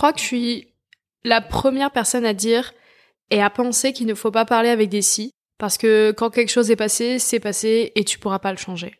crois 0.00 0.14
que 0.14 0.20
je 0.20 0.24
suis 0.24 0.68
la 1.24 1.42
première 1.42 1.90
personne 1.90 2.24
à 2.24 2.32
dire 2.32 2.72
et 3.30 3.42
à 3.42 3.50
penser 3.50 3.92
qu'il 3.92 4.06
ne 4.06 4.14
faut 4.14 4.30
pas 4.30 4.46
parler 4.46 4.70
avec 4.70 4.88
des 4.88 5.02
si, 5.02 5.34
parce 5.58 5.76
que 5.76 6.14
quand 6.16 6.30
quelque 6.30 6.48
chose 6.48 6.70
est 6.70 6.76
passé, 6.76 7.18
c'est 7.18 7.38
passé 7.38 7.92
et 7.94 8.02
tu 8.02 8.18
pourras 8.18 8.38
pas 8.38 8.50
le 8.50 8.56
changer. 8.56 8.94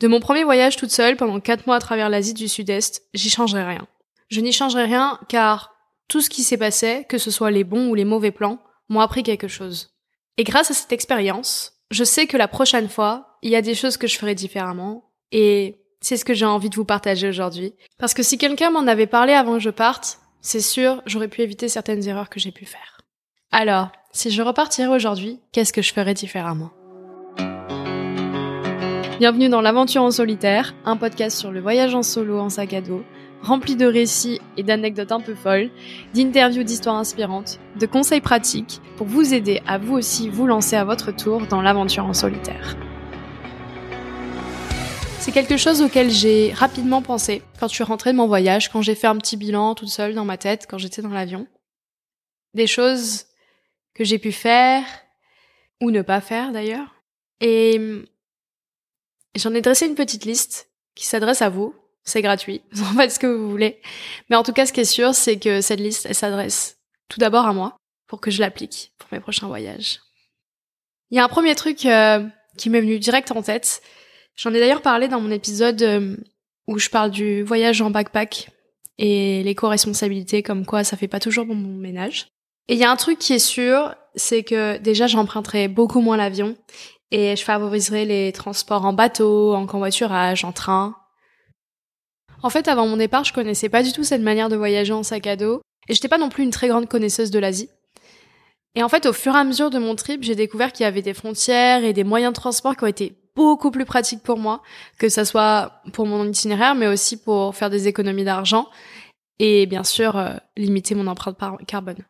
De 0.00 0.08
mon 0.08 0.20
premier 0.20 0.44
voyage 0.44 0.76
toute 0.76 0.90
seule 0.90 1.16
pendant 1.16 1.40
4 1.40 1.66
mois 1.66 1.76
à 1.76 1.80
travers 1.80 2.10
l'Asie 2.10 2.34
du 2.34 2.48
Sud-Est, 2.48 3.02
j'y 3.14 3.30
changerai 3.30 3.64
rien. 3.64 3.88
Je 4.28 4.42
n'y 4.42 4.52
changerai 4.52 4.84
rien 4.84 5.18
car 5.30 5.74
tout 6.06 6.20
ce 6.20 6.28
qui 6.28 6.42
s'est 6.42 6.58
passé, 6.58 7.06
que 7.08 7.16
ce 7.16 7.30
soit 7.30 7.50
les 7.50 7.64
bons 7.64 7.88
ou 7.88 7.94
les 7.94 8.04
mauvais 8.04 8.30
plans, 8.30 8.62
m'ont 8.90 9.00
appris 9.00 9.22
quelque 9.22 9.48
chose. 9.48 9.94
Et 10.36 10.44
grâce 10.44 10.70
à 10.70 10.74
cette 10.74 10.92
expérience, 10.92 11.78
je 11.90 12.04
sais 12.04 12.26
que 12.26 12.36
la 12.36 12.46
prochaine 12.46 12.90
fois, 12.90 13.38
il 13.40 13.50
y 13.50 13.56
a 13.56 13.62
des 13.62 13.74
choses 13.74 13.96
que 13.96 14.06
je 14.06 14.18
ferai 14.18 14.34
différemment 14.34 15.14
et 15.30 15.78
c'est 16.02 16.18
ce 16.18 16.26
que 16.26 16.34
j'ai 16.34 16.44
envie 16.44 16.68
de 16.68 16.76
vous 16.76 16.84
partager 16.84 17.28
aujourd'hui. 17.28 17.72
Parce 17.98 18.12
que 18.12 18.22
si 18.22 18.36
quelqu'un 18.36 18.70
m'en 18.70 18.86
avait 18.86 19.06
parlé 19.06 19.32
avant 19.32 19.54
que 19.54 19.60
je 19.60 19.70
parte, 19.70 20.18
c'est 20.42 20.60
sûr, 20.60 21.00
j'aurais 21.06 21.28
pu 21.28 21.40
éviter 21.40 21.68
certaines 21.68 22.06
erreurs 22.06 22.28
que 22.28 22.40
j'ai 22.40 22.50
pu 22.50 22.66
faire. 22.66 23.00
Alors, 23.52 23.90
si 24.10 24.30
je 24.30 24.42
repartirais 24.42 24.88
aujourd'hui, 24.88 25.38
qu'est-ce 25.52 25.72
que 25.72 25.82
je 25.82 25.92
ferais 25.92 26.14
différemment? 26.14 26.70
Bienvenue 29.18 29.48
dans 29.48 29.60
l'aventure 29.60 30.02
en 30.02 30.10
solitaire, 30.10 30.74
un 30.84 30.96
podcast 30.96 31.38
sur 31.38 31.52
le 31.52 31.60
voyage 31.60 31.94
en 31.94 32.02
solo 32.02 32.40
en 32.40 32.48
sac 32.48 32.72
à 32.72 32.80
dos, 32.80 33.04
rempli 33.40 33.76
de 33.76 33.86
récits 33.86 34.40
et 34.56 34.64
d'anecdotes 34.64 35.12
un 35.12 35.20
peu 35.20 35.36
folles, 35.36 35.70
d'interviews 36.12 36.64
d'histoires 36.64 36.96
inspirantes, 36.96 37.60
de 37.78 37.86
conseils 37.86 38.20
pratiques 38.20 38.80
pour 38.96 39.06
vous 39.06 39.32
aider 39.34 39.62
à 39.66 39.78
vous 39.78 39.94
aussi 39.94 40.28
vous 40.28 40.46
lancer 40.46 40.74
à 40.74 40.84
votre 40.84 41.14
tour 41.14 41.46
dans 41.46 41.62
l'aventure 41.62 42.04
en 42.04 42.14
solitaire. 42.14 42.76
C'est 45.22 45.30
quelque 45.30 45.56
chose 45.56 45.82
auquel 45.82 46.10
j'ai 46.10 46.52
rapidement 46.52 47.00
pensé 47.00 47.42
quand 47.60 47.68
je 47.68 47.74
suis 47.74 47.84
rentrée 47.84 48.10
de 48.10 48.16
mon 48.16 48.26
voyage, 48.26 48.70
quand 48.70 48.82
j'ai 48.82 48.96
fait 48.96 49.06
un 49.06 49.16
petit 49.16 49.36
bilan 49.36 49.76
toute 49.76 49.88
seule 49.88 50.14
dans 50.14 50.24
ma 50.24 50.36
tête, 50.36 50.66
quand 50.68 50.78
j'étais 50.78 51.00
dans 51.00 51.10
l'avion. 51.10 51.46
Des 52.54 52.66
choses 52.66 53.26
que 53.94 54.02
j'ai 54.02 54.18
pu 54.18 54.32
faire, 54.32 54.84
ou 55.80 55.92
ne 55.92 56.02
pas 56.02 56.20
faire 56.20 56.50
d'ailleurs. 56.50 56.96
Et 57.40 58.02
j'en 59.36 59.54
ai 59.54 59.60
dressé 59.60 59.86
une 59.86 59.94
petite 59.94 60.24
liste 60.24 60.72
qui 60.96 61.06
s'adresse 61.06 61.40
à 61.40 61.50
vous. 61.50 61.72
C'est 62.02 62.20
gratuit, 62.20 62.62
vous 62.72 62.82
en 62.82 62.94
faites 62.94 63.12
ce 63.12 63.20
que 63.20 63.28
vous 63.28 63.48
voulez. 63.48 63.80
Mais 64.28 64.34
en 64.34 64.42
tout 64.42 64.52
cas, 64.52 64.66
ce 64.66 64.72
qui 64.72 64.80
est 64.80 64.84
sûr, 64.84 65.14
c'est 65.14 65.38
que 65.38 65.60
cette 65.60 65.78
liste, 65.78 66.04
elle 66.04 66.16
s'adresse 66.16 66.78
tout 67.08 67.20
d'abord 67.20 67.46
à 67.46 67.52
moi, 67.52 67.76
pour 68.08 68.20
que 68.20 68.32
je 68.32 68.40
l'applique 68.40 68.92
pour 68.98 69.08
mes 69.12 69.20
prochains 69.20 69.46
voyages. 69.46 70.00
Il 71.12 71.16
y 71.16 71.20
a 71.20 71.24
un 71.24 71.28
premier 71.28 71.54
truc 71.54 71.86
euh, 71.86 72.26
qui 72.58 72.70
m'est 72.70 72.80
venu 72.80 72.98
direct 72.98 73.30
en 73.30 73.42
tête, 73.42 73.82
J'en 74.36 74.54
ai 74.54 74.60
d'ailleurs 74.60 74.82
parlé 74.82 75.08
dans 75.08 75.20
mon 75.20 75.30
épisode 75.30 75.82
euh, 75.82 76.16
où 76.66 76.78
je 76.78 76.88
parle 76.88 77.10
du 77.10 77.42
voyage 77.42 77.80
en 77.82 77.90
backpack 77.90 78.50
et 78.98 79.42
l'éco-responsabilité, 79.42 80.42
comme 80.42 80.66
quoi 80.66 80.84
ça 80.84 80.96
fait 80.96 81.08
pas 81.08 81.20
toujours 81.20 81.44
bon 81.44 81.54
mon 81.54 81.76
ménage. 81.76 82.28
Et 82.68 82.74
il 82.74 82.78
y 82.78 82.84
a 82.84 82.90
un 82.90 82.96
truc 82.96 83.18
qui 83.18 83.32
est 83.32 83.38
sûr, 83.38 83.94
c'est 84.14 84.42
que 84.42 84.78
déjà 84.78 85.06
j'emprunterai 85.06 85.68
beaucoup 85.68 86.00
moins 86.00 86.16
l'avion 86.16 86.56
et 87.10 87.36
je 87.36 87.42
favoriserai 87.42 88.04
les 88.04 88.32
transports 88.32 88.84
en 88.84 88.92
bateau, 88.92 89.54
en 89.54 89.66
convoiturage, 89.66 90.44
en 90.44 90.52
train. 90.52 90.96
En 92.42 92.50
fait, 92.50 92.68
avant 92.68 92.86
mon 92.86 92.96
départ, 92.96 93.24
je 93.24 93.32
connaissais 93.32 93.68
pas 93.68 93.82
du 93.82 93.92
tout 93.92 94.04
cette 94.04 94.22
manière 94.22 94.48
de 94.48 94.56
voyager 94.56 94.92
en 94.92 95.02
sac 95.02 95.26
à 95.26 95.36
dos 95.36 95.60
et 95.88 95.94
j'étais 95.94 96.08
pas 96.08 96.18
non 96.18 96.28
plus 96.28 96.44
une 96.44 96.50
très 96.50 96.68
grande 96.68 96.88
connaisseuse 96.88 97.30
de 97.30 97.38
l'Asie. 97.38 97.68
Et 98.74 98.82
en 98.82 98.88
fait, 98.88 99.06
au 99.06 99.12
fur 99.12 99.34
et 99.34 99.38
à 99.38 99.44
mesure 99.44 99.70
de 99.70 99.78
mon 99.78 99.94
trip, 99.94 100.22
j'ai 100.22 100.34
découvert 100.34 100.72
qu'il 100.72 100.84
y 100.84 100.86
avait 100.86 101.02
des 101.02 101.12
frontières 101.12 101.84
et 101.84 101.92
des 101.92 102.04
moyens 102.04 102.32
de 102.32 102.40
transport 102.40 102.76
qui 102.76 102.84
ont 102.84 102.88
été 102.88 103.21
beaucoup 103.34 103.70
plus 103.70 103.84
pratique 103.84 104.22
pour 104.22 104.38
moi, 104.38 104.62
que 104.98 105.08
ça 105.08 105.24
soit 105.24 105.80
pour 105.92 106.06
mon 106.06 106.26
itinéraire, 106.28 106.74
mais 106.74 106.86
aussi 106.86 107.22
pour 107.22 107.54
faire 107.54 107.70
des 107.70 107.88
économies 107.88 108.24
d'argent 108.24 108.68
et 109.38 109.66
bien 109.66 109.84
sûr 109.84 110.16
euh, 110.16 110.34
limiter 110.56 110.94
mon 110.94 111.06
empreinte 111.06 111.36
carbone. 111.66 112.04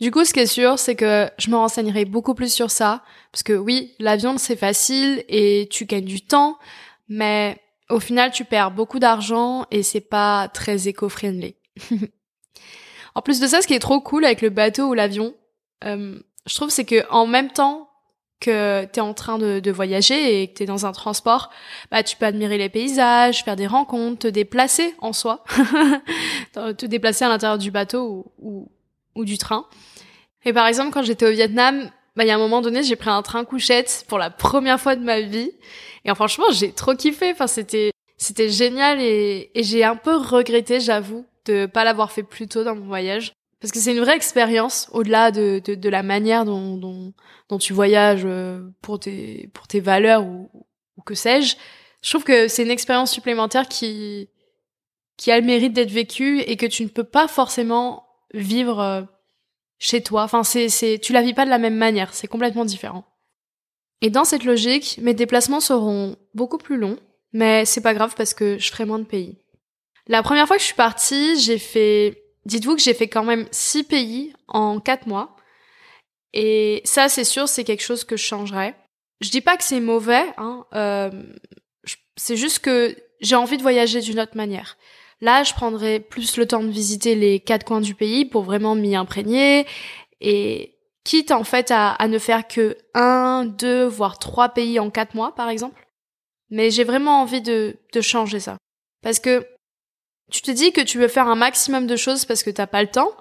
Du 0.00 0.10
coup, 0.10 0.24
ce 0.24 0.34
qui 0.34 0.40
est 0.40 0.46
sûr, 0.46 0.78
c'est 0.78 0.96
que 0.96 1.30
je 1.38 1.50
me 1.50 1.56
renseignerai 1.56 2.04
beaucoup 2.04 2.34
plus 2.34 2.52
sur 2.52 2.70
ça, 2.70 3.04
parce 3.30 3.42
que 3.42 3.52
oui, 3.52 3.94
l'avion 4.00 4.36
c'est 4.38 4.56
facile 4.56 5.24
et 5.28 5.68
tu 5.70 5.84
gagnes 5.84 6.04
du 6.04 6.20
temps, 6.20 6.58
mais 7.08 7.58
au 7.90 8.00
final 8.00 8.32
tu 8.32 8.44
perds 8.44 8.72
beaucoup 8.72 8.98
d'argent 8.98 9.66
et 9.70 9.82
c'est 9.82 10.00
pas 10.00 10.48
très 10.48 10.88
éco-friendly. 10.88 11.54
en 13.14 13.22
plus 13.22 13.40
de 13.40 13.46
ça, 13.46 13.62
ce 13.62 13.66
qui 13.66 13.74
est 13.74 13.78
trop 13.78 14.00
cool 14.00 14.24
avec 14.24 14.42
le 14.42 14.50
bateau 14.50 14.88
ou 14.88 14.94
l'avion, 14.94 15.34
euh, 15.84 16.18
je 16.46 16.54
trouve, 16.54 16.70
c'est 16.70 16.84
que 16.84 17.08
en 17.10 17.26
même 17.26 17.50
temps 17.50 17.88
que 18.40 18.84
tu 18.84 18.98
es 18.98 19.00
en 19.00 19.14
train 19.14 19.38
de, 19.38 19.70
voyager 19.70 20.42
et 20.42 20.48
que 20.48 20.54
tu 20.54 20.62
es 20.64 20.66
dans 20.66 20.86
un 20.86 20.92
transport, 20.92 21.50
bah 21.90 22.02
tu 22.02 22.16
peux 22.16 22.26
admirer 22.26 22.58
les 22.58 22.68
paysages, 22.68 23.44
faire 23.44 23.56
des 23.56 23.66
rencontres, 23.66 24.20
te 24.20 24.28
déplacer 24.28 24.94
en 24.98 25.12
soi, 25.12 25.44
te 26.52 26.86
déplacer 26.86 27.24
à 27.24 27.28
l'intérieur 27.28 27.58
du 27.58 27.70
bateau 27.70 28.32
ou, 28.38 28.68
ou, 29.14 29.24
du 29.24 29.38
train. 29.38 29.66
Et 30.44 30.52
par 30.52 30.66
exemple, 30.66 30.92
quand 30.92 31.02
j'étais 31.02 31.26
au 31.26 31.32
Vietnam, 31.32 31.90
bah 32.16 32.24
il 32.24 32.28
y 32.28 32.30
a 32.30 32.34
un 32.34 32.38
moment 32.38 32.60
donné, 32.60 32.82
j'ai 32.82 32.96
pris 32.96 33.10
un 33.10 33.22
train 33.22 33.44
couchette 33.44 34.04
pour 34.08 34.18
la 34.18 34.30
première 34.30 34.80
fois 34.80 34.94
de 34.94 35.02
ma 35.02 35.20
vie 35.20 35.50
et 36.04 36.14
franchement, 36.14 36.46
j'ai 36.50 36.72
trop 36.72 36.94
kiffé. 36.94 37.32
Enfin, 37.32 37.46
c'était 37.46 37.90
c'était 38.16 38.50
génial 38.50 39.00
et, 39.00 39.50
et 39.54 39.62
j'ai 39.62 39.84
un 39.84 39.96
peu 39.96 40.16
regretté, 40.16 40.80
j'avoue, 40.80 41.26
de 41.46 41.66
pas 41.66 41.84
l'avoir 41.84 42.12
fait 42.12 42.22
plus 42.22 42.46
tôt 42.46 42.64
dans 42.64 42.74
mon 42.74 42.86
voyage. 42.86 43.32
Parce 43.64 43.72
que 43.72 43.80
c'est 43.80 43.92
une 43.92 44.00
vraie 44.00 44.14
expérience, 44.14 44.90
au-delà 44.92 45.30
de, 45.30 45.58
de, 45.58 45.88
la 45.88 46.02
manière 46.02 46.44
dont, 46.44 46.76
dont, 46.76 47.14
dont, 47.48 47.56
tu 47.56 47.72
voyages 47.72 48.24
euh, 48.26 48.60
pour 48.82 49.00
tes, 49.00 49.48
pour 49.54 49.66
tes 49.66 49.80
valeurs 49.80 50.22
ou, 50.22 50.50
ou 50.98 51.02
que 51.02 51.14
sais-je. 51.14 51.56
Je 52.02 52.10
trouve 52.10 52.24
que 52.24 52.46
c'est 52.46 52.62
une 52.62 52.70
expérience 52.70 53.10
supplémentaire 53.10 53.66
qui, 53.66 54.28
qui 55.16 55.30
a 55.30 55.40
le 55.40 55.46
mérite 55.46 55.72
d'être 55.72 55.90
vécue 55.90 56.40
et 56.40 56.58
que 56.58 56.66
tu 56.66 56.82
ne 56.82 56.90
peux 56.90 57.04
pas 57.04 57.26
forcément 57.26 58.06
vivre 58.34 58.80
euh, 58.80 59.00
chez 59.78 60.02
toi. 60.02 60.24
Enfin, 60.24 60.44
c'est, 60.44 60.68
c'est, 60.68 60.98
tu 60.98 61.14
la 61.14 61.22
vis 61.22 61.32
pas 61.32 61.46
de 61.46 61.50
la 61.50 61.56
même 61.56 61.76
manière, 61.76 62.12
c'est 62.12 62.28
complètement 62.28 62.66
différent. 62.66 63.06
Et 64.02 64.10
dans 64.10 64.26
cette 64.26 64.44
logique, 64.44 64.98
mes 65.00 65.14
déplacements 65.14 65.60
seront 65.60 66.16
beaucoup 66.34 66.58
plus 66.58 66.76
longs, 66.76 66.98
mais 67.32 67.64
c'est 67.64 67.80
pas 67.80 67.94
grave 67.94 68.12
parce 68.14 68.34
que 68.34 68.58
je 68.58 68.70
ferai 68.70 68.84
moins 68.84 68.98
de 68.98 69.04
pays. 69.04 69.38
La 70.06 70.22
première 70.22 70.46
fois 70.46 70.56
que 70.56 70.62
je 70.62 70.66
suis 70.66 70.74
partie, 70.74 71.40
j'ai 71.40 71.58
fait 71.58 72.23
Dites-vous 72.46 72.76
que 72.76 72.82
j'ai 72.82 72.94
fait 72.94 73.08
quand 73.08 73.24
même 73.24 73.46
six 73.50 73.84
pays 73.84 74.32
en 74.48 74.80
quatre 74.80 75.06
mois. 75.06 75.36
Et 76.32 76.82
ça, 76.84 77.08
c'est 77.08 77.24
sûr, 77.24 77.48
c'est 77.48 77.64
quelque 77.64 77.82
chose 77.82 78.04
que 78.04 78.16
je 78.16 78.24
changerais. 78.24 78.74
Je 79.20 79.30
dis 79.30 79.40
pas 79.40 79.56
que 79.56 79.64
c'est 79.64 79.80
mauvais, 79.80 80.24
hein, 80.36 80.66
euh, 80.74 81.10
c'est 82.16 82.36
juste 82.36 82.58
que 82.58 82.96
j'ai 83.20 83.36
envie 83.36 83.56
de 83.56 83.62
voyager 83.62 84.00
d'une 84.00 84.20
autre 84.20 84.36
manière. 84.36 84.76
Là, 85.20 85.44
je 85.44 85.54
prendrais 85.54 86.00
plus 86.00 86.36
le 86.36 86.46
temps 86.46 86.62
de 86.62 86.70
visiter 86.70 87.14
les 87.14 87.40
quatre 87.40 87.64
coins 87.64 87.80
du 87.80 87.94
pays 87.94 88.24
pour 88.24 88.42
vraiment 88.42 88.74
m'y 88.74 88.96
imprégner 88.96 89.66
et 90.20 90.74
quitte 91.04 91.30
en 91.30 91.44
fait 91.44 91.70
à, 91.70 91.92
à, 91.92 92.08
ne 92.08 92.18
faire 92.18 92.48
que 92.48 92.76
un, 92.94 93.44
deux, 93.44 93.84
voire 93.84 94.18
trois 94.18 94.48
pays 94.48 94.78
en 94.80 94.90
quatre 94.90 95.14
mois, 95.14 95.34
par 95.34 95.48
exemple. 95.48 95.86
Mais 96.50 96.70
j'ai 96.70 96.84
vraiment 96.84 97.22
envie 97.22 97.40
de, 97.40 97.76
de 97.92 98.00
changer 98.00 98.40
ça. 98.40 98.58
Parce 99.02 99.20
que 99.20 99.46
tu 100.30 100.42
te 100.42 100.50
dis 100.50 100.72
que 100.72 100.80
tu 100.80 100.98
veux 100.98 101.08
faire 101.08 101.28
un 101.28 101.34
maximum 101.34 101.86
de 101.86 101.96
choses 101.96 102.24
parce 102.24 102.42
que 102.42 102.50
t'as 102.50 102.66
pas 102.66 102.82
le 102.82 102.90
temps. 102.90 103.12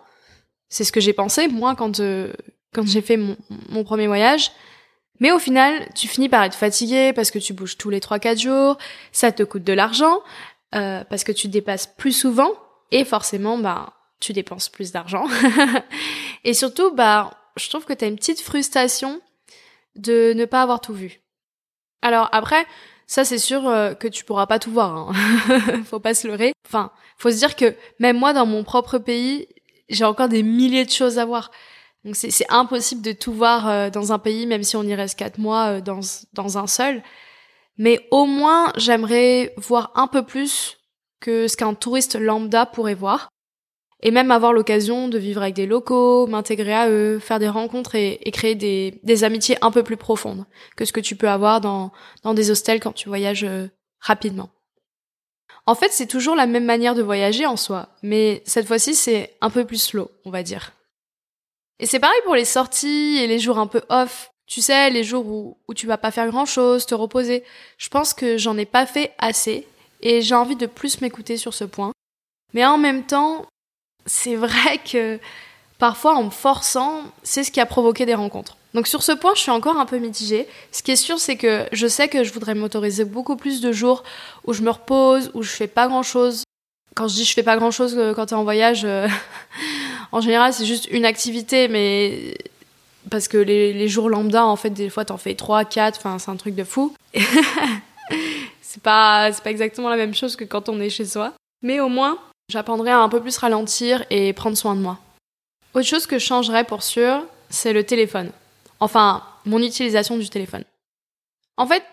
C'est 0.69 0.83
ce 0.83 0.91
que 0.91 0.99
j'ai 0.99 1.13
pensé, 1.13 1.47
moi, 1.47 1.75
quand, 1.75 1.99
euh, 1.99 2.33
quand 2.73 2.85
j'ai 2.87 3.01
fait 3.01 3.17
mon, 3.17 3.37
mon, 3.69 3.83
premier 3.83 4.07
voyage. 4.07 4.51
Mais 5.19 5.31
au 5.31 5.39
final, 5.39 5.87
tu 5.93 6.07
finis 6.07 6.29
par 6.29 6.43
être 6.43 6.55
fatigué 6.55 7.13
parce 7.13 7.29
que 7.29 7.39
tu 7.39 7.53
bouges 7.53 7.77
tous 7.77 7.89
les 7.89 7.99
3-4 7.99 8.41
jours, 8.41 8.77
ça 9.11 9.31
te 9.31 9.43
coûte 9.43 9.63
de 9.63 9.73
l'argent, 9.73 10.21
euh, 10.73 11.03
parce 11.03 11.23
que 11.23 11.31
tu 11.31 11.47
dépasses 11.47 11.85
plus 11.85 12.11
souvent, 12.11 12.51
et 12.91 13.05
forcément, 13.05 13.57
bah, 13.57 13.93
tu 14.19 14.33
dépenses 14.33 14.69
plus 14.69 14.91
d'argent. 14.91 15.27
et 16.43 16.53
surtout, 16.53 16.91
bah, 16.95 17.31
je 17.57 17.69
trouve 17.69 17.85
que 17.85 17.93
t'as 17.93 18.07
une 18.07 18.15
petite 18.15 18.41
frustration 18.41 19.21
de 19.95 20.33
ne 20.33 20.45
pas 20.45 20.63
avoir 20.63 20.81
tout 20.81 20.93
vu. 20.93 21.21
Alors 22.01 22.29
après, 22.31 22.65
ça 23.07 23.25
c'est 23.25 23.37
sûr 23.37 23.67
euh, 23.67 23.93
que 23.93 24.07
tu 24.07 24.23
pourras 24.23 24.45
pas 24.45 24.59
tout 24.59 24.71
voir. 24.71 24.95
Hein. 24.95 25.83
faut 25.85 25.99
pas 25.99 26.13
se 26.13 26.27
leurrer. 26.27 26.53
Enfin, 26.65 26.91
faut 27.17 27.31
se 27.31 27.37
dire 27.37 27.55
que 27.55 27.75
même 27.99 28.17
moi 28.17 28.33
dans 28.33 28.45
mon 28.45 28.63
propre 28.63 28.97
pays, 28.97 29.47
j'ai 29.89 30.05
encore 30.05 30.29
des 30.29 30.43
milliers 30.43 30.85
de 30.85 30.91
choses 30.91 31.19
à 31.19 31.25
voir. 31.25 31.51
Donc 32.05 32.15
c'est 32.15 32.51
impossible 32.51 33.01
de 33.01 33.13
tout 33.13 33.31
voir 33.31 33.69
euh, 33.69 33.89
dans 33.89 34.11
un 34.11 34.19
pays, 34.19 34.45
même 34.45 34.63
si 34.63 34.75
on 34.75 34.83
y 34.83 34.93
reste 34.93 35.17
quatre 35.17 35.37
mois 35.37 35.77
euh, 35.77 35.81
dans, 35.81 36.01
dans 36.33 36.57
un 36.57 36.67
seul. 36.67 37.01
Mais 37.77 38.07
au 38.11 38.25
moins, 38.25 38.73
j'aimerais 38.75 39.53
voir 39.57 39.91
un 39.95 40.07
peu 40.07 40.25
plus 40.25 40.77
que 41.21 41.47
ce 41.47 41.55
qu'un 41.55 41.73
touriste 41.73 42.15
lambda 42.15 42.65
pourrait 42.65 42.93
voir 42.93 43.29
et 44.05 44.11
même 44.11 44.31
avoir 44.31 44.51
l'occasion 44.51 45.07
de 45.07 45.17
vivre 45.17 45.41
avec 45.41 45.55
des 45.55 45.65
locaux, 45.65 46.27
m'intégrer 46.27 46.73
à 46.73 46.89
eux, 46.89 47.19
faire 47.19 47.39
des 47.39 47.47
rencontres 47.47 47.95
et, 47.95 48.19
créer 48.33 48.53
des, 48.53 49.23
amitiés 49.23 49.57
un 49.61 49.71
peu 49.71 49.81
plus 49.81 49.95
profondes 49.95 50.45
que 50.75 50.83
ce 50.83 50.91
que 50.91 50.99
tu 50.99 51.15
peux 51.15 51.29
avoir 51.29 51.61
dans, 51.61 51.93
dans 52.21 52.33
des 52.33 52.51
hostels 52.51 52.81
quand 52.81 52.91
tu 52.91 53.07
voyages 53.07 53.45
euh, 53.45 53.67
rapidement. 54.01 54.49
En 55.65 55.73
fait, 55.73 55.93
c'est 55.93 56.05
toujours 56.05 56.35
la 56.35 56.47
même 56.47 56.65
manière 56.65 56.95
de 56.95 57.01
voyager 57.01 57.45
en 57.45 57.55
soi, 57.55 57.87
mais 58.03 58.43
cette 58.45 58.67
fois-ci, 58.67 58.93
c'est 58.93 59.37
un 59.39 59.49
peu 59.49 59.63
plus 59.63 59.81
slow, 59.81 60.11
on 60.25 60.31
va 60.31 60.43
dire. 60.43 60.73
Et 61.79 61.85
c'est 61.85 62.01
pareil 62.01 62.19
pour 62.25 62.35
les 62.35 62.43
sorties 62.43 63.17
et 63.21 63.27
les 63.27 63.39
jours 63.39 63.57
un 63.57 63.67
peu 63.67 63.83
off. 63.87 64.31
Tu 64.47 64.61
sais, 64.61 64.89
les 64.89 65.05
jours 65.05 65.25
où, 65.25 65.57
où 65.69 65.73
tu 65.73 65.87
vas 65.87 65.97
pas 65.97 66.11
faire 66.11 66.27
grand 66.27 66.45
chose, 66.45 66.85
te 66.85 66.93
reposer. 66.93 67.45
Je 67.77 67.87
pense 67.87 68.13
que 68.13 68.37
j'en 68.37 68.57
ai 68.57 68.65
pas 68.65 68.85
fait 68.85 69.13
assez 69.17 69.65
et 70.01 70.21
j'ai 70.21 70.35
envie 70.35 70.57
de 70.57 70.65
plus 70.65 70.99
m'écouter 70.99 71.37
sur 71.37 71.53
ce 71.53 71.63
point. 71.63 71.93
Mais 72.53 72.65
en 72.65 72.77
même 72.77 73.05
temps, 73.05 73.45
c'est 74.05 74.35
vrai 74.35 74.79
que 74.79 75.19
parfois 75.79 76.15
en 76.15 76.23
me 76.25 76.29
forçant, 76.29 77.03
c'est 77.23 77.43
ce 77.43 77.51
qui 77.51 77.59
a 77.59 77.65
provoqué 77.65 78.05
des 78.05 78.15
rencontres. 78.15 78.57
Donc 78.73 78.87
sur 78.87 79.03
ce 79.03 79.11
point, 79.11 79.33
je 79.35 79.41
suis 79.41 79.51
encore 79.51 79.77
un 79.77 79.85
peu 79.85 79.97
mitigée. 79.97 80.47
Ce 80.71 80.81
qui 80.81 80.91
est 80.91 80.95
sûr, 80.95 81.19
c'est 81.19 81.35
que 81.35 81.65
je 81.71 81.87
sais 81.87 82.07
que 82.07 82.23
je 82.23 82.33
voudrais 82.33 82.55
m'autoriser 82.55 83.05
beaucoup 83.05 83.35
plus 83.35 83.61
de 83.61 83.71
jours 83.71 84.03
où 84.45 84.53
je 84.53 84.61
me 84.63 84.71
repose, 84.71 85.29
où 85.33 85.43
je 85.43 85.49
fais 85.49 85.67
pas 85.67 85.87
grand-chose. 85.87 86.43
Quand 86.95 87.07
je 87.07 87.15
dis 87.15 87.25
je 87.25 87.33
fais 87.33 87.43
pas 87.43 87.57
grand-chose 87.57 87.95
euh, 87.97 88.13
quand 88.13 88.27
t'es 88.27 88.35
en 88.35 88.43
voyage, 88.43 88.83
euh, 88.85 89.07
en 90.11 90.21
général, 90.21 90.53
c'est 90.53 90.65
juste 90.65 90.87
une 90.91 91.05
activité, 91.05 91.67
mais 91.67 92.35
parce 93.09 93.27
que 93.27 93.37
les, 93.37 93.87
jours 93.87 94.09
lambda, 94.09 94.45
en 94.45 94.55
fait, 94.55 94.69
des 94.69 94.89
fois, 94.89 95.05
t'en 95.05 95.17
fais 95.17 95.35
3, 95.35 95.65
4, 95.65 95.97
enfin, 95.97 96.17
c'est 96.19 96.31
un 96.31 96.35
truc 96.35 96.55
de 96.55 96.63
fou. 96.63 96.95
c'est 98.61 98.81
pas, 98.81 99.31
pas 99.31 99.51
exactement 99.51 99.89
la 99.89 99.97
même 99.97 100.13
chose 100.13 100.35
que 100.35 100.45
quand 100.45 100.69
on 100.69 100.79
est 100.79 100.89
chez 100.89 101.05
soi. 101.05 101.33
Mais 101.61 101.79
au 101.79 101.89
moins, 101.89 102.17
j'apprendrai 102.49 102.91
à 102.91 102.99
un 102.99 103.09
peu 103.09 103.21
plus 103.21 103.37
ralentir 103.37 104.05
et 104.09 104.33
prendre 104.33 104.57
soin 104.57 104.75
de 104.75 104.81
moi. 104.81 104.99
Autre 105.73 105.87
chose 105.87 106.05
que 106.05 106.19
je 106.19 106.25
changerais 106.25 106.63
pour 106.63 106.83
sûr, 106.83 107.25
c'est 107.49 107.73
le 107.73 107.83
téléphone. 107.83 108.31
Enfin, 108.79 109.23
mon 109.45 109.59
utilisation 109.59 110.17
du 110.17 110.29
téléphone. 110.29 110.63
En 111.57 111.67
fait, 111.67 111.83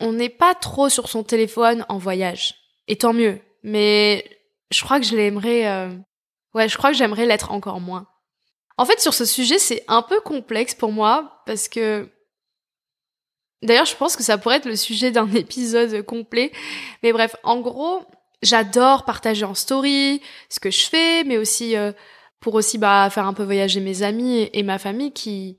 on 0.00 0.12
n'est 0.12 0.28
pas 0.28 0.54
trop 0.54 0.88
sur 0.88 1.08
son 1.08 1.22
téléphone 1.22 1.86
en 1.88 1.98
voyage. 1.98 2.54
Et 2.88 2.96
tant 2.96 3.12
mieux. 3.12 3.40
Mais 3.62 4.24
je 4.70 4.82
crois 4.82 4.98
que 4.98 5.06
je 5.06 5.16
l'aimerais... 5.16 5.66
Euh, 5.68 5.94
ouais, 6.54 6.68
je 6.68 6.76
crois 6.76 6.90
que 6.90 6.96
j'aimerais 6.96 7.26
l'être 7.26 7.52
encore 7.52 7.80
moins. 7.80 8.06
En 8.76 8.84
fait, 8.84 9.00
sur 9.00 9.14
ce 9.14 9.24
sujet, 9.24 9.58
c'est 9.58 9.84
un 9.88 10.02
peu 10.02 10.20
complexe 10.20 10.74
pour 10.74 10.92
moi 10.92 11.42
parce 11.46 11.68
que 11.68 12.08
D'ailleurs, 13.62 13.86
je 13.86 13.94
pense 13.94 14.16
que 14.16 14.24
ça 14.24 14.38
pourrait 14.38 14.56
être 14.56 14.66
le 14.66 14.76
sujet 14.76 15.12
d'un 15.12 15.30
épisode 15.34 16.02
complet. 16.02 16.52
Mais 17.02 17.12
bref, 17.12 17.36
en 17.44 17.60
gros, 17.60 18.04
j'adore 18.42 19.04
partager 19.04 19.44
en 19.44 19.54
story 19.54 20.20
ce 20.48 20.60
que 20.60 20.70
je 20.70 20.84
fais, 20.84 21.24
mais 21.24 21.38
aussi 21.38 21.76
euh, 21.76 21.92
pour 22.40 22.54
aussi 22.54 22.78
bah, 22.78 23.08
faire 23.10 23.26
un 23.26 23.34
peu 23.34 23.44
voyager 23.44 23.80
mes 23.80 24.02
amis 24.02 24.48
et, 24.52 24.62
ma 24.62 24.78
famille 24.78 25.12
qui, 25.12 25.58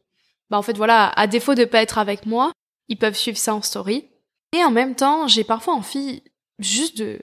bah, 0.50 0.58
en 0.58 0.62
fait, 0.62 0.78
voilà, 0.78 1.10
à 1.16 1.28
défaut 1.28 1.56
de 1.56 1.66
pas 1.66 1.82
être 1.82 1.98
avec 1.98 2.26
moi, 2.26 2.52
ils 2.90 2.98
peuvent 2.98 3.16
suivre 3.16 3.38
ça 3.38 3.56
en 3.56 3.62
story. 3.62 4.10
Et 4.56 4.64
en 4.64 4.72
même 4.72 4.96
temps, 4.96 5.28
j'ai 5.28 5.44
parfois 5.44 5.74
envie 5.74 6.24
juste 6.60 6.98
de, 6.98 7.22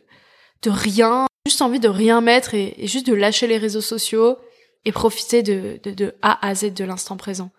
de 0.62 0.70
rien, 0.70 1.26
juste 1.46 1.62
envie 1.62 1.80
de 1.80 1.88
rien 1.88 2.20
mettre 2.20 2.54
et, 2.54 2.74
et 2.76 2.86
juste 2.86 3.06
de 3.06 3.14
lâcher 3.14 3.46
les 3.46 3.58
réseaux 3.58 3.80
sociaux 3.80 4.38
et 4.84 4.92
profiter 4.92 5.42
de, 5.42 5.78
de, 5.82 5.92
de 5.92 6.14
A 6.22 6.46
à 6.46 6.54
Z 6.54 6.72
de 6.72 6.84
l'instant 6.84 7.16
présent. 7.16 7.50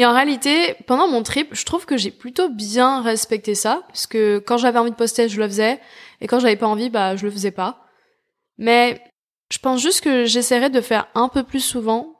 Et 0.00 0.06
en 0.06 0.14
réalité, 0.14 0.76
pendant 0.86 1.08
mon 1.08 1.22
trip, 1.22 1.54
je 1.54 1.62
trouve 1.66 1.84
que 1.84 1.98
j'ai 1.98 2.10
plutôt 2.10 2.48
bien 2.48 3.02
respecté 3.02 3.54
ça, 3.54 3.82
parce 3.88 4.06
que 4.06 4.38
quand 4.38 4.56
j'avais 4.56 4.78
envie 4.78 4.92
de 4.92 4.96
poster, 4.96 5.28
je 5.28 5.38
le 5.38 5.46
faisais, 5.46 5.78
et 6.22 6.26
quand 6.26 6.40
j'avais 6.40 6.56
pas 6.56 6.68
envie, 6.68 6.88
bah 6.88 7.16
je 7.16 7.26
le 7.26 7.30
faisais 7.30 7.50
pas. 7.50 7.84
Mais 8.56 9.04
je 9.52 9.58
pense 9.58 9.82
juste 9.82 10.00
que 10.00 10.24
j'essaierai 10.24 10.70
de 10.70 10.80
faire 10.80 11.06
un 11.14 11.28
peu 11.28 11.42
plus 11.42 11.60
souvent 11.60 12.18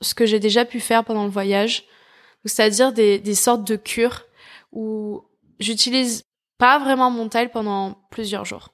ce 0.00 0.12
que 0.12 0.26
j'ai 0.26 0.40
déjà 0.40 0.64
pu 0.64 0.80
faire 0.80 1.04
pendant 1.04 1.22
le 1.22 1.30
voyage, 1.30 1.84
c'est-à-dire 2.46 2.92
des, 2.92 3.34
sortes 3.36 3.62
de 3.62 3.76
cures 3.76 4.24
où 4.72 5.22
j'utilise 5.60 6.24
pas 6.58 6.80
vraiment 6.80 7.12
mon 7.12 7.28
tel 7.28 7.52
pendant 7.52 7.96
plusieurs 8.10 8.44
jours. 8.44 8.70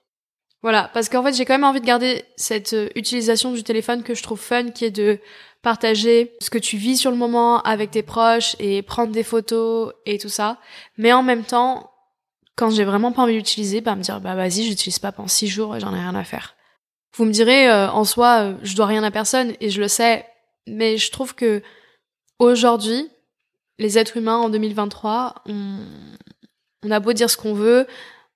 Voilà, 0.62 0.90
parce 0.94 1.10
qu'en 1.10 1.22
fait 1.22 1.34
j'ai 1.34 1.44
quand 1.44 1.54
même 1.54 1.64
envie 1.64 1.80
de 1.82 1.86
garder 1.86 2.24
cette 2.36 2.72
euh, 2.72 2.88
utilisation 2.94 3.52
du 3.52 3.62
téléphone 3.62 4.02
que 4.02 4.14
je 4.14 4.22
trouve 4.22 4.40
fun, 4.40 4.70
qui 4.70 4.84
est 4.84 4.90
de 4.90 5.18
partager 5.62 6.34
ce 6.40 6.50
que 6.50 6.58
tu 6.58 6.76
vis 6.76 6.96
sur 6.96 7.10
le 7.10 7.16
moment 7.16 7.60
avec 7.62 7.90
tes 7.90 8.02
proches 8.02 8.56
et 8.58 8.82
prendre 8.82 9.12
des 9.12 9.22
photos 9.22 9.92
et 10.06 10.18
tout 10.18 10.28
ça. 10.28 10.58
Mais 10.96 11.12
en 11.12 11.22
même 11.22 11.44
temps, 11.44 11.90
quand 12.56 12.70
j'ai 12.70 12.84
vraiment 12.84 13.12
pas 13.12 13.22
envie 13.22 13.36
d'utiliser, 13.36 13.80
bah 13.80 13.94
me 13.94 14.02
dire 14.02 14.20
bah 14.20 14.34
vas-y, 14.34 14.64
j'utilise 14.64 14.98
pas 14.98 15.12
pendant 15.12 15.28
six 15.28 15.48
jours 15.48 15.76
et 15.76 15.80
j'en 15.80 15.94
ai 15.94 15.98
rien 15.98 16.14
à 16.14 16.24
faire. 16.24 16.56
Vous 17.16 17.24
me 17.24 17.32
direz 17.32 17.68
euh, 17.68 17.90
en 17.90 18.04
soi, 18.04 18.42
euh, 18.42 18.54
je 18.62 18.76
dois 18.76 18.86
rien 18.86 19.02
à 19.02 19.10
personne 19.10 19.54
et 19.60 19.70
je 19.70 19.80
le 19.80 19.88
sais, 19.88 20.26
mais 20.66 20.96
je 20.96 21.10
trouve 21.10 21.34
que 21.34 21.62
aujourd'hui, 22.38 23.08
les 23.78 23.98
êtres 23.98 24.16
humains 24.16 24.36
en 24.36 24.48
2023, 24.48 25.42
on, 25.46 25.78
on 26.84 26.90
a 26.90 27.00
beau 27.00 27.12
dire 27.12 27.28
ce 27.28 27.36
qu'on 27.36 27.54
veut, 27.54 27.86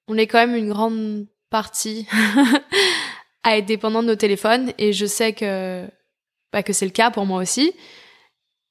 on 0.08 0.18
est 0.18 0.26
quand 0.26 0.38
même 0.38 0.56
une 0.56 0.70
grande 0.70 1.26
partie 1.50 2.06
à 3.44 3.58
être 3.58 3.66
dépendant 3.66 4.02
de 4.02 4.08
nos 4.08 4.16
téléphones 4.16 4.72
et 4.78 4.92
je 4.92 5.06
sais 5.06 5.32
que 5.32 5.86
que 6.62 6.72
c'est 6.72 6.84
le 6.86 6.92
cas 6.92 7.10
pour 7.10 7.26
moi 7.26 7.40
aussi. 7.40 7.72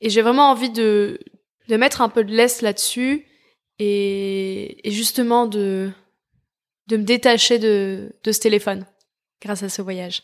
Et 0.02 0.10
j'ai 0.10 0.22
vraiment 0.22 0.50
envie 0.50 0.70
de, 0.70 1.20
de 1.68 1.78
mettre 1.78 2.02
un 2.02 2.10
peu 2.10 2.24
de 2.24 2.34
laisse 2.34 2.62
là-dessus 2.62 3.26
et, 3.80 4.88
et, 4.88 4.92
justement 4.92 5.46
de, 5.46 5.92
de 6.88 6.98
me 6.98 7.04
détacher 7.04 7.60
de, 7.60 8.14
de 8.24 8.32
ce 8.32 8.40
téléphone 8.40 8.86
grâce 9.42 9.64
à 9.64 9.70
ce 9.70 9.82
voyage. 9.82 10.24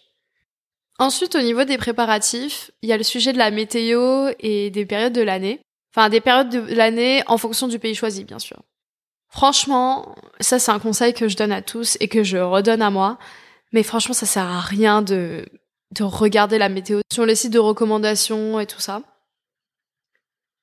Ensuite, 0.97 1.35
au 1.35 1.41
niveau 1.41 1.63
des 1.63 1.77
préparatifs, 1.77 2.71
il 2.81 2.89
y 2.89 2.93
a 2.93 2.97
le 2.97 3.03
sujet 3.03 3.31
de 3.31 3.37
la 3.37 3.51
météo 3.51 4.29
et 4.39 4.69
des 4.69 4.85
périodes 4.85 5.13
de 5.13 5.21
l'année. 5.21 5.61
Enfin, 5.95 6.09
des 6.09 6.21
périodes 6.21 6.49
de 6.49 6.75
l'année 6.75 7.23
en 7.27 7.37
fonction 7.37 7.67
du 7.67 7.79
pays 7.79 7.95
choisi, 7.95 8.25
bien 8.25 8.39
sûr. 8.39 8.61
Franchement, 9.29 10.15
ça 10.39 10.59
c'est 10.59 10.71
un 10.71 10.79
conseil 10.79 11.13
que 11.13 11.27
je 11.27 11.37
donne 11.37 11.51
à 11.51 11.61
tous 11.61 11.97
et 11.99 12.07
que 12.07 12.23
je 12.23 12.37
redonne 12.37 12.81
à 12.81 12.89
moi. 12.89 13.17
Mais 13.71 13.83
franchement, 13.83 14.13
ça 14.13 14.25
sert 14.25 14.43
à 14.43 14.59
rien 14.59 15.01
de 15.01 15.45
de 15.91 16.03
regarder 16.03 16.57
la 16.57 16.69
météo 16.69 17.01
sur 17.11 17.25
les 17.25 17.35
sites 17.35 17.53
de 17.53 17.59
recommandations 17.59 18.59
et 18.59 18.67
tout 18.67 18.79
ça. 18.79 19.01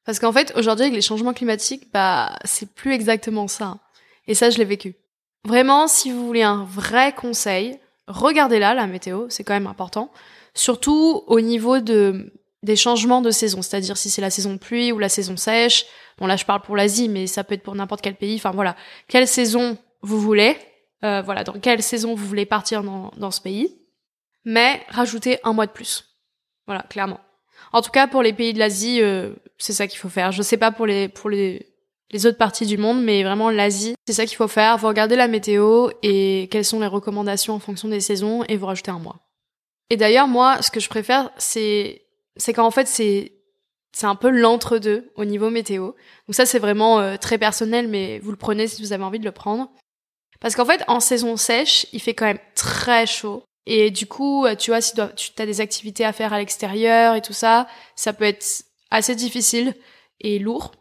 Parce 0.04 0.20
qu'en 0.20 0.32
fait, 0.32 0.52
aujourd'hui, 0.56 0.84
avec 0.84 0.94
les 0.94 1.02
changements 1.02 1.34
climatiques, 1.34 1.88
bah, 1.92 2.38
c'est 2.44 2.72
plus 2.72 2.92
exactement 2.92 3.48
ça. 3.48 3.78
Et 4.28 4.34
ça, 4.34 4.50
je 4.50 4.58
l'ai 4.58 4.64
vécu. 4.64 4.94
Vraiment, 5.44 5.88
si 5.88 6.12
vous 6.12 6.24
voulez 6.24 6.42
un 6.42 6.64
vrai 6.64 7.12
conseil, 7.12 7.78
regardez 8.06 8.58
là 8.58 8.74
la 8.74 8.86
météo, 8.86 9.26
c'est 9.28 9.42
quand 9.42 9.54
même 9.54 9.66
important. 9.66 10.12
Surtout 10.54 11.24
au 11.26 11.40
niveau 11.40 11.80
de, 11.80 12.32
des 12.62 12.76
changements 12.76 13.20
de 13.20 13.30
saison, 13.30 13.62
c'est-à-dire 13.62 13.96
si 13.96 14.10
c'est 14.10 14.22
la 14.22 14.30
saison 14.30 14.52
de 14.52 14.58
pluie 14.58 14.92
ou 14.92 14.98
la 14.98 15.08
saison 15.08 15.36
sèche. 15.36 15.86
Bon, 16.18 16.26
là, 16.26 16.36
je 16.36 16.44
parle 16.44 16.62
pour 16.62 16.76
l'Asie, 16.76 17.08
mais 17.08 17.26
ça 17.26 17.42
peut 17.42 17.54
être 17.54 17.62
pour 17.64 17.74
n'importe 17.74 18.00
quel 18.00 18.14
pays. 18.14 18.36
Enfin, 18.36 18.52
voilà. 18.52 18.76
Quelle 19.08 19.26
saison 19.26 19.76
vous 20.02 20.20
voulez? 20.20 20.56
Euh, 21.04 21.20
voilà, 21.22 21.42
dans 21.42 21.58
quelle 21.58 21.82
saison 21.82 22.14
vous 22.14 22.26
voulez 22.26 22.46
partir 22.46 22.82
dans, 22.82 23.10
dans 23.16 23.30
ce 23.32 23.40
pays 23.40 23.76
mais 24.46 24.80
rajouter 24.88 25.38
un 25.44 25.52
mois 25.52 25.66
de 25.66 25.72
plus. 25.72 26.16
Voilà, 26.66 26.82
clairement. 26.88 27.20
En 27.72 27.82
tout 27.82 27.90
cas, 27.90 28.06
pour 28.06 28.22
les 28.22 28.32
pays 28.32 28.54
de 28.54 28.58
l'Asie, 28.58 29.02
euh, 29.02 29.34
c'est 29.58 29.74
ça 29.74 29.86
qu'il 29.86 29.98
faut 29.98 30.08
faire. 30.08 30.32
Je 30.32 30.40
sais 30.40 30.56
pas 30.56 30.70
pour 30.70 30.86
les 30.86 31.08
pour 31.08 31.28
les 31.28 31.66
les 32.12 32.24
autres 32.24 32.38
parties 32.38 32.66
du 32.66 32.78
monde, 32.78 33.02
mais 33.02 33.24
vraiment 33.24 33.50
l'Asie, 33.50 33.96
c'est 34.06 34.14
ça 34.14 34.24
qu'il 34.24 34.36
faut 34.36 34.48
faire. 34.48 34.78
Vous 34.78 34.86
regardez 34.86 35.16
la 35.16 35.26
météo 35.28 35.90
et 36.02 36.48
quelles 36.50 36.64
sont 36.64 36.80
les 36.80 36.86
recommandations 36.86 37.52
en 37.54 37.58
fonction 37.58 37.88
des 37.88 38.00
saisons 38.00 38.44
et 38.48 38.56
vous 38.56 38.66
rajoutez 38.66 38.92
un 38.92 39.00
mois. 39.00 39.18
Et 39.90 39.96
d'ailleurs, 39.96 40.28
moi, 40.28 40.62
ce 40.62 40.70
que 40.70 40.80
je 40.80 40.88
préfère, 40.88 41.30
c'est 41.36 42.06
c'est 42.36 42.52
qu'en 42.52 42.70
fait 42.70 42.86
c'est 42.86 43.32
c'est 43.92 44.06
un 44.06 44.14
peu 44.14 44.30
l'entre-deux 44.30 45.10
au 45.16 45.24
niveau 45.24 45.50
météo. 45.50 45.92
Donc 46.28 46.34
ça, 46.34 46.44
c'est 46.44 46.58
vraiment 46.58 47.00
euh, 47.00 47.16
très 47.16 47.38
personnel, 47.38 47.88
mais 47.88 48.18
vous 48.18 48.30
le 48.30 48.36
prenez 48.36 48.68
si 48.68 48.82
vous 48.82 48.92
avez 48.92 49.02
envie 49.02 49.18
de 49.18 49.24
le 49.24 49.32
prendre. 49.32 49.70
Parce 50.38 50.54
qu'en 50.54 50.66
fait, 50.66 50.84
en 50.86 51.00
saison 51.00 51.38
sèche, 51.38 51.86
il 51.92 52.00
fait 52.00 52.12
quand 52.12 52.26
même 52.26 52.38
très 52.54 53.06
chaud. 53.06 53.42
Et 53.66 53.90
du 53.90 54.06
coup, 54.06 54.46
euh, 54.46 54.54
tu 54.54 54.70
vois, 54.70 54.80
si 54.80 54.94
tu 54.94 55.42
as 55.42 55.46
des 55.46 55.60
activités 55.60 56.04
à 56.04 56.12
faire 56.12 56.32
à 56.32 56.38
l'extérieur 56.38 57.14
et 57.14 57.22
tout 57.22 57.32
ça, 57.32 57.66
ça 57.96 58.12
peut 58.12 58.24
être 58.24 58.64
assez 58.90 59.14
difficile 59.14 59.74
et 60.20 60.38
lourd. 60.38 60.72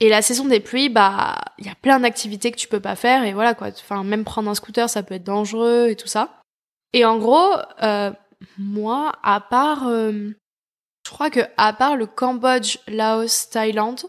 Et 0.00 0.08
la 0.08 0.22
saison 0.22 0.46
des 0.46 0.60
pluies, 0.60 0.88
bah, 0.88 1.36
il 1.58 1.66
y 1.66 1.70
a 1.70 1.74
plein 1.74 2.00
d'activités 2.00 2.50
que 2.50 2.56
tu 2.56 2.68
peux 2.68 2.80
pas 2.80 2.96
faire 2.96 3.24
et 3.24 3.32
voilà 3.32 3.54
quoi. 3.54 3.68
Enfin, 3.68 4.04
même 4.04 4.24
prendre 4.24 4.50
un 4.50 4.54
scooter, 4.54 4.88
ça 4.88 5.02
peut 5.02 5.14
être 5.14 5.24
dangereux 5.24 5.88
et 5.90 5.96
tout 5.96 6.08
ça. 6.08 6.40
Et 6.92 7.04
en 7.04 7.18
gros, 7.18 7.50
euh, 7.82 8.12
moi, 8.58 9.12
à 9.22 9.40
part, 9.40 9.88
euh, 9.88 10.30
je 11.04 11.10
crois 11.10 11.30
que 11.30 11.40
à 11.56 11.72
part 11.72 11.96
le 11.96 12.06
Cambodge, 12.06 12.78
Laos, 12.86 13.50
Thaïlande, 13.50 14.02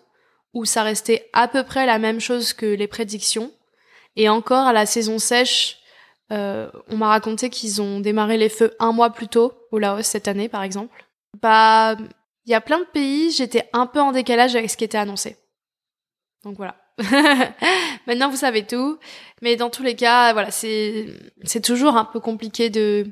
où 0.53 0.65
ça 0.65 0.83
restait 0.83 1.29
à 1.33 1.47
peu 1.47 1.63
près 1.63 1.85
la 1.85 1.99
même 1.99 2.19
chose 2.19 2.53
que 2.53 2.65
les 2.65 2.87
prédictions, 2.87 3.51
et 4.15 4.29
encore 4.29 4.67
à 4.67 4.73
la 4.73 4.85
saison 4.85 5.19
sèche, 5.19 5.79
euh, 6.31 6.69
on 6.89 6.97
m'a 6.97 7.09
raconté 7.09 7.49
qu'ils 7.49 7.81
ont 7.81 7.99
démarré 7.99 8.37
les 8.37 8.49
feux 8.49 8.75
un 8.79 8.91
mois 8.91 9.11
plus 9.11 9.27
tôt 9.27 9.53
au 9.71 9.77
Laos 9.77 10.05
cette 10.05 10.27
année, 10.27 10.49
par 10.49 10.63
exemple. 10.63 11.05
Bah, 11.41 11.95
il 12.45 12.51
y 12.51 12.55
a 12.55 12.61
plein 12.61 12.79
de 12.79 12.85
pays, 12.85 13.31
j'étais 13.31 13.69
un 13.73 13.85
peu 13.85 13.99
en 13.99 14.11
décalage 14.11 14.55
avec 14.55 14.69
ce 14.69 14.77
qui 14.77 14.83
était 14.83 14.97
annoncé. 14.97 15.37
Donc 16.43 16.57
voilà. 16.57 16.75
Maintenant, 18.07 18.29
vous 18.29 18.37
savez 18.37 18.65
tout. 18.65 18.97
Mais 19.41 19.55
dans 19.55 19.69
tous 19.69 19.83
les 19.83 19.95
cas, 19.95 20.33
voilà, 20.33 20.51
c'est, 20.51 21.07
c'est 21.43 21.61
toujours 21.61 21.97
un 21.97 22.05
peu 22.05 22.19
compliqué 22.19 22.69
de, 22.69 23.07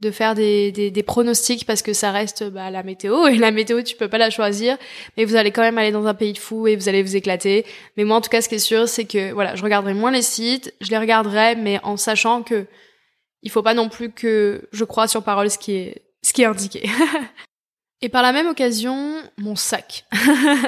de 0.00 0.10
faire 0.10 0.34
des, 0.34 0.72
des, 0.72 0.90
des, 0.90 1.02
pronostics 1.02 1.66
parce 1.66 1.82
que 1.82 1.92
ça 1.92 2.10
reste 2.10 2.44
bah, 2.44 2.70
la 2.70 2.82
météo. 2.82 3.26
Et 3.26 3.36
la 3.36 3.50
météo 3.50 3.82
tu 3.82 3.96
peux 3.96 4.08
pas 4.08 4.18
la 4.18 4.30
choisir. 4.30 4.78
Mais 5.16 5.24
vous 5.24 5.36
allez 5.36 5.50
quand 5.50 5.62
même 5.62 5.78
aller 5.78 5.92
dans 5.92 6.06
un 6.06 6.14
pays 6.14 6.32
de 6.32 6.38
fou 6.38 6.66
et 6.66 6.76
vous 6.76 6.88
allez 6.88 7.02
vous 7.02 7.16
éclater. 7.16 7.66
Mais 7.96 8.04
moi 8.04 8.16
en 8.16 8.20
tout 8.20 8.30
cas 8.30 8.40
ce 8.40 8.48
qui 8.48 8.54
est 8.54 8.58
sûr 8.58 8.88
c'est 8.88 9.04
que 9.04 9.32
voilà 9.32 9.56
je 9.56 9.62
regarderai 9.62 9.94
moins 9.94 10.10
les 10.10 10.22
sites 10.22 10.74
je 10.80 10.90
les 10.90 10.98
regarderai 10.98 11.56
mais 11.56 11.80
en 11.82 11.96
sachant 11.96 12.42
que 12.42 12.66
il 13.42 13.50
faut 13.50 13.62
pas 13.62 13.74
non 13.74 13.88
plus 13.88 14.10
que 14.12 14.68
je 14.72 14.84
crois 14.84 15.08
sur 15.08 15.22
parole 15.22 15.50
ce 15.50 15.58
qui 15.58 15.72
est 15.72 16.02
ce 16.22 16.32
qui 16.32 16.42
est 16.42 16.46
indiqué. 16.46 16.88
Et 18.02 18.08
par 18.08 18.22
la 18.22 18.32
même 18.32 18.46
occasion 18.46 19.22
mon 19.36 19.56
sac. 19.56 20.06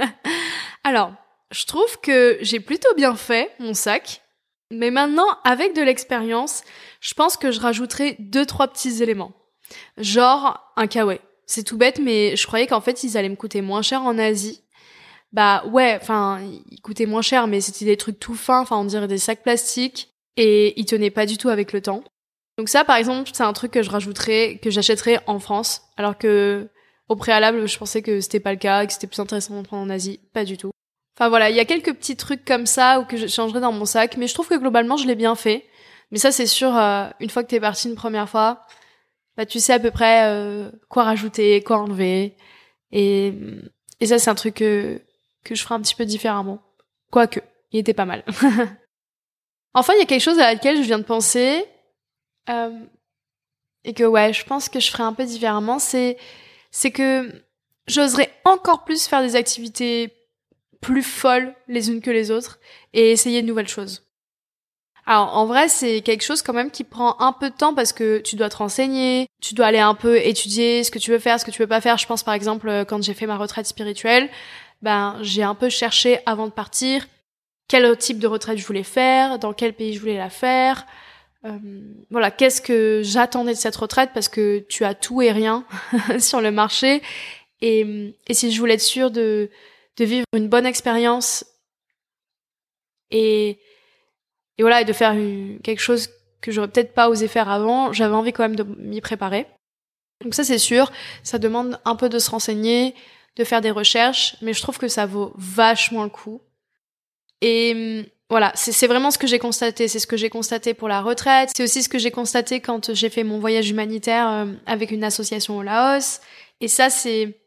Alors 0.85 1.13
je 1.51 1.65
trouve 1.65 2.01
que 2.01 2.39
j'ai 2.41 2.61
plutôt 2.61 2.95
bien 2.95 3.15
fait 3.15 3.51
mon 3.59 3.75
sac 3.75 4.22
Mais 4.73 4.91
maintenant, 4.91 5.27
avec 5.45 5.77
de 5.77 5.83
l'expérience, 5.83 6.63
je 7.01 7.15
pense 7.15 7.37
que 7.37 7.51
je 7.51 7.61
rajouterai 7.61 8.17
deux, 8.19 8.47
trois 8.47 8.69
petits 8.69 9.03
éléments. 9.03 9.33
Genre 9.99 10.73
un 10.77 10.87
kawaii. 10.87 11.21
C'est 11.47 11.65
tout 11.65 11.77
bête, 11.77 11.99
mais 11.99 12.37
je 12.37 12.47
croyais 12.47 12.67
qu'en 12.67 12.81
fait, 12.81 13.05
ils 13.05 13.17
allaient 13.17 13.29
me 13.29 13.37
coûter 13.37 13.61
moins 13.61 13.83
cher 13.83 14.03
en 14.03 14.19
Asie. 14.19 14.63
Bah 15.33 15.65
ouais, 15.67 15.99
enfin, 16.01 16.41
ils 16.71 16.81
coûtaient 16.81 17.07
moins 17.07 17.23
cher, 17.23 17.47
mais 17.47 17.61
c'était 17.61 17.85
des 17.85 17.97
trucs 17.97 18.19
tout 18.19 18.35
fins, 18.35 18.61
enfin, 18.61 18.77
on 18.77 18.85
dirait 18.85 19.09
des 19.09 19.19
sacs 19.19 19.43
plastiques, 19.43 20.15
et 20.37 20.79
ils 20.81 20.87
tenaient 20.87 21.11
pas 21.11 21.27
du 21.27 21.39
tout 21.39 21.49
avec 21.49 21.73
le 21.73 21.81
temps. 21.81 22.05
Donc 22.59 22.69
ça, 22.69 22.85
par 22.85 22.97
exemple, 22.97 23.31
c'est 23.33 23.43
un 23.43 23.53
truc 23.53 23.73
que 23.73 23.83
je 23.83 23.91
rajouterais, 23.91 24.59
que 24.63 24.71
j'achèterais 24.71 25.21
en 25.27 25.39
France, 25.39 25.83
alors 25.97 26.19
que 26.19 26.69
au 27.09 27.17
préalable, 27.17 27.67
je 27.67 27.79
pensais 27.79 28.03
que 28.03 28.21
c'était 28.21 28.41
pas 28.41 28.53
le 28.53 28.59
cas, 28.59 28.87
que 28.87 28.93
c'était 28.93 29.07
plus 29.07 29.21
intéressant 29.21 29.55
d'en 29.55 29.63
prendre 29.63 29.83
en 29.83 29.91
Asie. 29.91 30.21
Pas 30.33 30.45
du 30.45 30.57
tout. 30.57 30.72
Enfin 31.23 31.29
voilà, 31.29 31.51
il 31.51 31.57
y 31.57 31.61
a 31.61 31.65
quelques 31.65 31.95
petits 31.95 32.17
trucs 32.17 32.45
comme 32.45 32.67
ça 32.67 32.99
ou 32.99 33.05
que 33.05 33.17
je 33.17 33.29
changerais 33.29 33.61
dans 33.61 33.71
mon 33.71 33.85
sac, 33.85 34.17
mais 34.17 34.27
je 34.27 34.35
trouve 34.35 34.49
que 34.49 34.57
globalement, 34.57 34.97
je 34.97 35.07
l'ai 35.07 35.15
bien 35.15 35.37
fait. 35.37 35.65
Mais 36.11 36.19
ça, 36.19 36.33
c'est 36.33 36.49
sûr, 36.49 36.77
euh, 36.77 37.09
une 37.21 37.31
fois 37.31 37.45
que 37.45 37.49
t'es 37.49 37.61
parti 37.61 37.89
une 37.89 37.95
première 37.95 38.29
fois, 38.29 38.67
bah 39.37 39.47
tu 39.47 39.61
sais 39.61 39.73
à 39.73 39.79
peu 39.79 39.93
près 39.93 40.25
euh, 40.27 40.69
quoi 40.89 41.05
rajouter, 41.05 41.63
quoi 41.63 41.79
enlever. 41.79 42.35
Et, 42.91 43.35
et 44.01 44.07
ça, 44.07 44.19
c'est 44.19 44.31
un 44.31 44.35
truc 44.35 44.55
que, 44.55 45.01
que 45.45 45.55
je 45.55 45.63
ferai 45.63 45.77
un 45.77 45.81
petit 45.81 45.95
peu 45.95 46.05
différemment. 46.05 46.61
Quoique, 47.13 47.39
il 47.71 47.79
était 47.79 47.95
pas 47.95 48.05
mal. 48.05 48.25
enfin, 49.75 49.93
il 49.95 50.01
y 50.01 50.03
a 50.03 50.07
quelque 50.07 50.21
chose 50.21 50.41
à 50.41 50.53
laquelle 50.53 50.79
je 50.79 50.89
viens 50.89 50.99
de 50.99 51.05
penser. 51.05 51.65
Euh, 52.49 52.81
et 53.85 53.95
que 53.95 54.03
ouais, 54.03 54.33
je 54.33 54.45
pense 54.45 54.69
que 54.69 54.81
je 54.81 54.91
ferai 54.91 55.05
un 55.05 55.13
peu 55.13 55.25
différemment, 55.25 55.79
c'est 55.79 56.17
c'est 56.73 56.91
que 56.91 57.45
j'oserais 57.87 58.33
encore 58.45 58.83
plus 58.83 59.07
faire 59.07 59.23
des 59.23 59.37
activités 59.37 60.13
plus 60.83 61.03
folles 61.03 61.55
les 61.69 61.89
unes 61.89 62.03
que 62.03 62.11
les 62.11 62.31
autres 62.31 62.59
et 62.93 63.13
essayer 63.13 63.41
de 63.41 63.47
nouvelles 63.47 63.69
choses. 63.69 64.05
Alors 65.07 65.37
en 65.37 65.47
vrai 65.47 65.69
c'est 65.69 66.03
quelque 66.03 66.23
chose 66.23 66.43
quand 66.43 66.53
même 66.53 66.71
qui 66.71 66.85
prend 66.85 67.19
un 67.21 67.33
peu 67.33 67.49
de 67.49 67.57
temps 67.57 67.75
parce 67.75 67.93
que 67.93 68.19
tu 68.19 68.37
dois 68.37 68.51
te 68.51 68.57
renseigner, 68.57 69.27
tu 69.41 69.55
dois 69.55 69.67
aller 69.67 69.79
un 69.79 69.95
peu 69.95 70.19
étudier 70.19 70.85
ce 70.85 70.91
que 70.91 70.99
tu 70.99 71.11
veux 71.11 71.19
faire, 71.19 71.41
ce 71.41 71.45
que 71.45 71.51
tu 71.51 71.63
veux 71.63 71.69
pas 71.69 71.81
faire. 71.81 71.97
Je 71.97 72.07
pense 72.07 72.23
par 72.23 72.35
exemple 72.35 72.69
euh, 72.69 72.85
quand 72.85 73.03
j'ai 73.03 73.15
fait 73.15 73.27
ma 73.27 73.39
retraite 73.39 73.67
spirituelle, 73.67 74.29
ben 74.83 75.17
j'ai 75.23 75.43
un 75.43 75.55
peu 75.55 75.71
cherché 75.71 76.19
avant 76.27 76.47
de 76.47 76.53
partir 76.53 77.07
quel 77.69 77.97
type 77.97 78.19
de 78.19 78.27
retraite 78.27 78.59
je 78.59 78.67
voulais 78.67 78.83
faire, 78.83 79.39
dans 79.39 79.53
quel 79.53 79.73
pays 79.73 79.95
je 79.95 80.01
voulais 80.01 80.19
la 80.19 80.31
faire, 80.31 80.85
euh, 81.45 81.59
voilà, 82.11 82.31
qu'est-ce 82.31 82.61
que 82.61 83.01
j'attendais 83.03 83.53
de 83.53 83.59
cette 83.59 83.77
retraite 83.77 84.11
parce 84.15 84.29
que 84.29 84.65
tu 84.69 84.85
as 84.85 84.95
tout 84.95 85.23
et 85.23 85.33
rien 85.33 85.65
sur 86.19 86.41
le 86.41 86.51
marché. 86.51 87.03
Et, 87.61 88.15
et, 88.27 88.35
si 88.35 88.51
je 88.51 88.59
voulais 88.59 88.75
être 88.75 88.81
sûre 88.81 89.13
de, 89.13 89.49
de 89.97 90.05
vivre 90.05 90.27
une 90.35 90.49
bonne 90.49 90.67
expérience 90.67 91.45
et, 93.11 93.59
et 94.59 94.63
voilà, 94.63 94.81
et 94.81 94.85
de 94.85 94.93
faire 94.93 95.15
quelque 95.63 95.81
chose 95.81 96.09
que 96.41 96.51
j'aurais 96.51 96.69
peut-être 96.69 96.95
pas 96.95 97.09
osé 97.09 97.29
faire 97.29 97.49
avant, 97.49 97.93
j'avais 97.93 98.15
envie 98.15 98.33
quand 98.33 98.43
même 98.43 98.57
de 98.57 98.65
m'y 98.65 99.01
préparer. 99.01 99.47
Donc 100.23 100.35
ça 100.35 100.45
c'est 100.45 100.59
sûr, 100.59 100.91
ça 101.23 101.39
demande 101.39 101.81
un 101.85 101.97
peu 101.97 102.09
de 102.09 102.19
se 102.19 102.31
renseigner, 102.31 102.95
de 103.37 103.45
faire 103.45 103.61
des 103.61 103.71
recherches, 103.71 104.37
mais 104.41 104.53
je 104.53 104.63
trouve 104.63 104.79
que 104.79 104.89
ça 104.89 105.07
vaut 105.07 105.33
vachement 105.37 106.05
le 106.05 106.11
coup. 106.11 106.41
Et 107.41 108.07
voilà, 108.33 108.51
c'est 108.55 108.87
vraiment 108.87 109.11
ce 109.11 109.19
que 109.19 109.27
j'ai 109.27 109.39
constaté. 109.39 109.89
C'est 109.89 109.99
ce 109.99 110.07
que 110.07 110.17
j'ai 110.17 110.31
constaté 110.31 110.73
pour 110.73 110.89
la 110.89 111.03
retraite. 111.03 111.51
C'est 111.55 111.65
aussi 111.65 111.83
ce 111.83 111.91
que 111.91 111.99
j'ai 111.99 112.11
constaté 112.11 112.61
quand 112.61 112.95
j'ai 112.95 113.11
fait 113.11 113.25
mon 113.25 113.39
voyage 113.39 113.69
humanitaire 113.69 114.27
euh, 114.27 114.47
avec 114.65 114.91
une 114.91 115.05
association 115.05 115.59
au 115.59 115.63
Laos. 115.63 116.23
Et 116.63 116.69
ça, 116.69 116.89
c'est... 116.89 117.42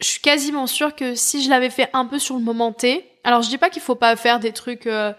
Je 0.00 0.06
suis 0.06 0.20
quasiment 0.20 0.66
sûre 0.66 0.94
que 0.94 1.14
si 1.14 1.42
je 1.42 1.48
l'avais 1.48 1.70
fait 1.70 1.88
un 1.92 2.04
peu 2.04 2.18
sur 2.18 2.36
le 2.36 2.42
moment 2.42 2.72
T, 2.72 3.04
alors 3.24 3.42
je 3.42 3.48
dis 3.48 3.58
pas 3.58 3.70
qu'il 3.70 3.82
faut 3.82 3.94
pas 3.94 4.14
faire 4.16 4.40
des 4.40 4.52
trucs 4.52 4.86
euh, 4.86 5.12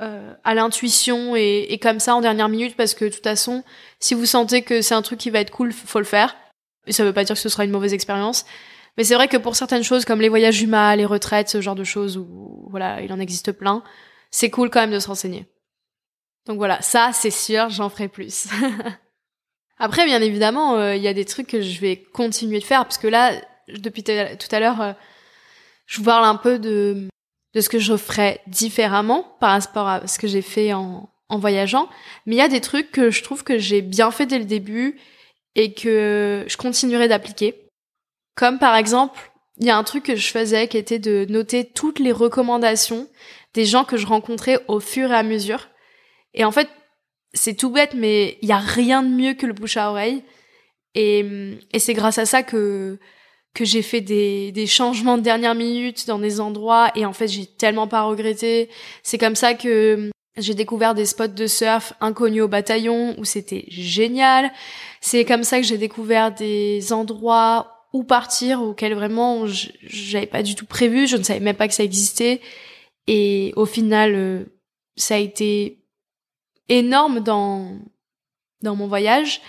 euh, 0.00 0.34
à 0.44 0.54
l'intuition 0.54 1.36
et, 1.36 1.66
et, 1.70 1.78
comme 1.78 2.00
ça 2.00 2.14
en 2.14 2.20
dernière 2.20 2.48
minute, 2.48 2.76
parce 2.76 2.94
que 2.94 3.04
de 3.04 3.10
toute 3.10 3.22
façon, 3.22 3.62
si 4.00 4.14
vous 4.14 4.26
sentez 4.26 4.62
que 4.62 4.82
c'est 4.82 4.94
un 4.94 5.02
truc 5.02 5.18
qui 5.18 5.30
va 5.30 5.40
être 5.40 5.50
cool, 5.50 5.72
faut 5.72 6.00
le 6.00 6.04
faire. 6.04 6.36
Et 6.86 6.92
ça 6.92 7.04
veut 7.04 7.12
pas 7.12 7.24
dire 7.24 7.34
que 7.34 7.40
ce 7.40 7.48
sera 7.48 7.64
une 7.64 7.70
mauvaise 7.70 7.94
expérience. 7.94 8.44
Mais 8.96 9.04
c'est 9.04 9.14
vrai 9.14 9.28
que 9.28 9.36
pour 9.36 9.56
certaines 9.56 9.82
choses 9.82 10.04
comme 10.04 10.20
les 10.20 10.28
voyages 10.28 10.62
humains, 10.62 10.96
les 10.96 11.04
retraites, 11.04 11.48
ce 11.48 11.60
genre 11.60 11.74
de 11.74 11.84
choses 11.84 12.16
où 12.16 12.66
voilà, 12.70 13.02
il 13.02 13.12
en 13.12 13.20
existe 13.20 13.52
plein, 13.52 13.82
c'est 14.30 14.50
cool 14.50 14.70
quand 14.70 14.80
même 14.80 14.92
de 14.92 14.98
se 14.98 15.08
renseigner. 15.08 15.46
Donc 16.46 16.58
voilà, 16.58 16.80
ça 16.80 17.10
c'est 17.12 17.30
sûr, 17.30 17.68
j'en 17.68 17.88
ferai 17.88 18.08
plus. 18.08 18.46
Après, 19.78 20.06
bien 20.06 20.22
évidemment, 20.22 20.76
euh, 20.76 20.96
il 20.96 21.02
y 21.02 21.08
a 21.08 21.12
des 21.12 21.26
trucs 21.26 21.48
que 21.48 21.60
je 21.60 21.80
vais 21.80 22.02
continuer 22.02 22.58
de 22.58 22.64
faire 22.64 22.84
parce 22.84 22.96
que 22.98 23.08
là, 23.08 23.32
depuis 23.68 24.02
tout 24.02 24.12
à 24.12 24.60
l'heure, 24.60 24.80
euh, 24.80 24.92
je 25.86 25.98
vous 25.98 26.04
parle 26.04 26.24
un 26.24 26.36
peu 26.36 26.58
de 26.58 27.08
de 27.54 27.60
ce 27.62 27.70
que 27.70 27.78
je 27.78 27.96
ferais 27.96 28.42
différemment 28.46 29.36
par 29.40 29.58
rapport 29.58 29.88
à 29.88 30.06
ce 30.06 30.18
que 30.18 30.26
j'ai 30.26 30.42
fait 30.42 30.74
en, 30.74 31.08
en 31.30 31.38
voyageant. 31.38 31.88
Mais 32.26 32.34
il 32.34 32.38
y 32.38 32.42
a 32.42 32.48
des 32.48 32.60
trucs 32.60 32.92
que 32.92 33.10
je 33.10 33.22
trouve 33.22 33.44
que 33.44 33.56
j'ai 33.58 33.80
bien 33.80 34.10
fait 34.10 34.26
dès 34.26 34.38
le 34.38 34.44
début 34.44 35.00
et 35.54 35.72
que 35.72 36.44
je 36.46 36.56
continuerai 36.58 37.08
d'appliquer. 37.08 37.70
Comme 38.34 38.58
par 38.58 38.76
exemple, 38.76 39.32
il 39.58 39.66
y 39.66 39.70
a 39.70 39.76
un 39.78 39.84
truc 39.84 40.04
que 40.04 40.16
je 40.16 40.28
faisais 40.28 40.68
qui 40.68 40.76
était 40.76 40.98
de 40.98 41.26
noter 41.30 41.64
toutes 41.64 41.98
les 41.98 42.12
recommandations 42.12 43.08
des 43.54 43.64
gens 43.64 43.84
que 43.84 43.96
je 43.96 44.06
rencontrais 44.06 44.62
au 44.68 44.78
fur 44.80 45.10
et 45.10 45.16
à 45.16 45.22
mesure. 45.22 45.68
Et 46.34 46.44
en 46.44 46.52
fait, 46.52 46.68
c'est 47.32 47.54
tout 47.54 47.70
bête, 47.70 47.94
mais 47.94 48.36
il 48.42 48.48
y 48.50 48.52
a 48.52 48.58
rien 48.58 49.02
de 49.02 49.08
mieux 49.08 49.32
que 49.32 49.46
le 49.46 49.54
bouche 49.54 49.78
à 49.78 49.90
oreille. 49.90 50.22
Et, 50.94 51.58
et 51.72 51.78
c'est 51.78 51.94
grâce 51.94 52.18
à 52.18 52.26
ça 52.26 52.42
que 52.42 52.98
que 53.56 53.64
j'ai 53.64 53.80
fait 53.80 54.02
des, 54.02 54.52
des 54.52 54.66
changements 54.66 55.16
de 55.16 55.22
dernière 55.22 55.54
minute 55.54 56.06
dans 56.06 56.18
des 56.18 56.40
endroits 56.40 56.90
et 56.94 57.06
en 57.06 57.14
fait 57.14 57.26
j'ai 57.26 57.46
tellement 57.46 57.88
pas 57.88 58.02
regretté. 58.02 58.68
C'est 59.02 59.16
comme 59.16 59.34
ça 59.34 59.54
que 59.54 60.10
j'ai 60.36 60.52
découvert 60.52 60.94
des 60.94 61.06
spots 61.06 61.28
de 61.28 61.46
surf 61.46 61.94
inconnus 62.02 62.42
au 62.42 62.48
bataillon 62.48 63.18
où 63.18 63.24
c'était 63.24 63.64
génial. 63.68 64.52
C'est 65.00 65.24
comme 65.24 65.42
ça 65.42 65.58
que 65.58 65.66
j'ai 65.66 65.78
découvert 65.78 66.34
des 66.34 66.92
endroits 66.92 67.86
où 67.94 68.04
partir 68.04 68.62
auquel 68.62 68.92
vraiment 68.92 69.46
j'avais 69.46 70.26
pas 70.26 70.42
du 70.42 70.54
tout 70.54 70.66
prévu, 70.66 71.06
je 71.06 71.16
ne 71.16 71.22
savais 71.22 71.40
même 71.40 71.56
pas 71.56 71.66
que 71.66 71.72
ça 71.72 71.82
existait 71.82 72.42
et 73.06 73.54
au 73.56 73.64
final 73.64 74.12
euh, 74.14 74.44
ça 74.96 75.14
a 75.14 75.18
été 75.18 75.82
énorme 76.68 77.20
dans 77.20 77.70
dans 78.60 78.76
mon 78.76 78.86
voyage. 78.86 79.40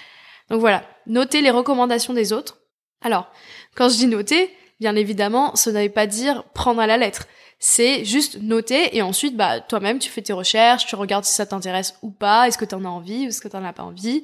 Donc 0.49 0.61
voilà, 0.61 0.85
noter 1.07 1.41
les 1.41 1.51
recommandations 1.51 2.13
des 2.13 2.31
autres. 2.31 2.57
Alors, 3.01 3.31
quand 3.75 3.89
je 3.89 3.95
dis 3.95 4.07
noter, 4.07 4.49
bien 4.79 4.95
évidemment, 4.95 5.55
ça 5.55 5.71
n'avait 5.71 5.89
pas 5.89 6.07
dire 6.07 6.43
prendre 6.53 6.81
à 6.81 6.87
la 6.87 6.97
lettre. 6.97 7.27
C'est 7.59 8.05
juste 8.05 8.41
noter 8.41 8.95
et 8.95 9.01
ensuite, 9.01 9.35
bah, 9.35 9.59
toi-même, 9.61 9.97
tu 9.99 10.09
fais 10.09 10.21
tes 10.21 10.33
recherches, 10.33 10.85
tu 10.85 10.95
regardes 10.95 11.25
si 11.25 11.33
ça 11.33 11.45
t'intéresse 11.45 11.95
ou 12.03 12.11
pas, 12.11 12.47
est-ce 12.47 12.57
que 12.57 12.65
t'en 12.65 12.85
as 12.85 12.89
envie 12.89 13.25
ou 13.25 13.29
est-ce 13.29 13.41
que 13.41 13.47
t'en 13.47 13.63
as 13.63 13.73
pas 13.73 13.83
envie. 13.83 14.23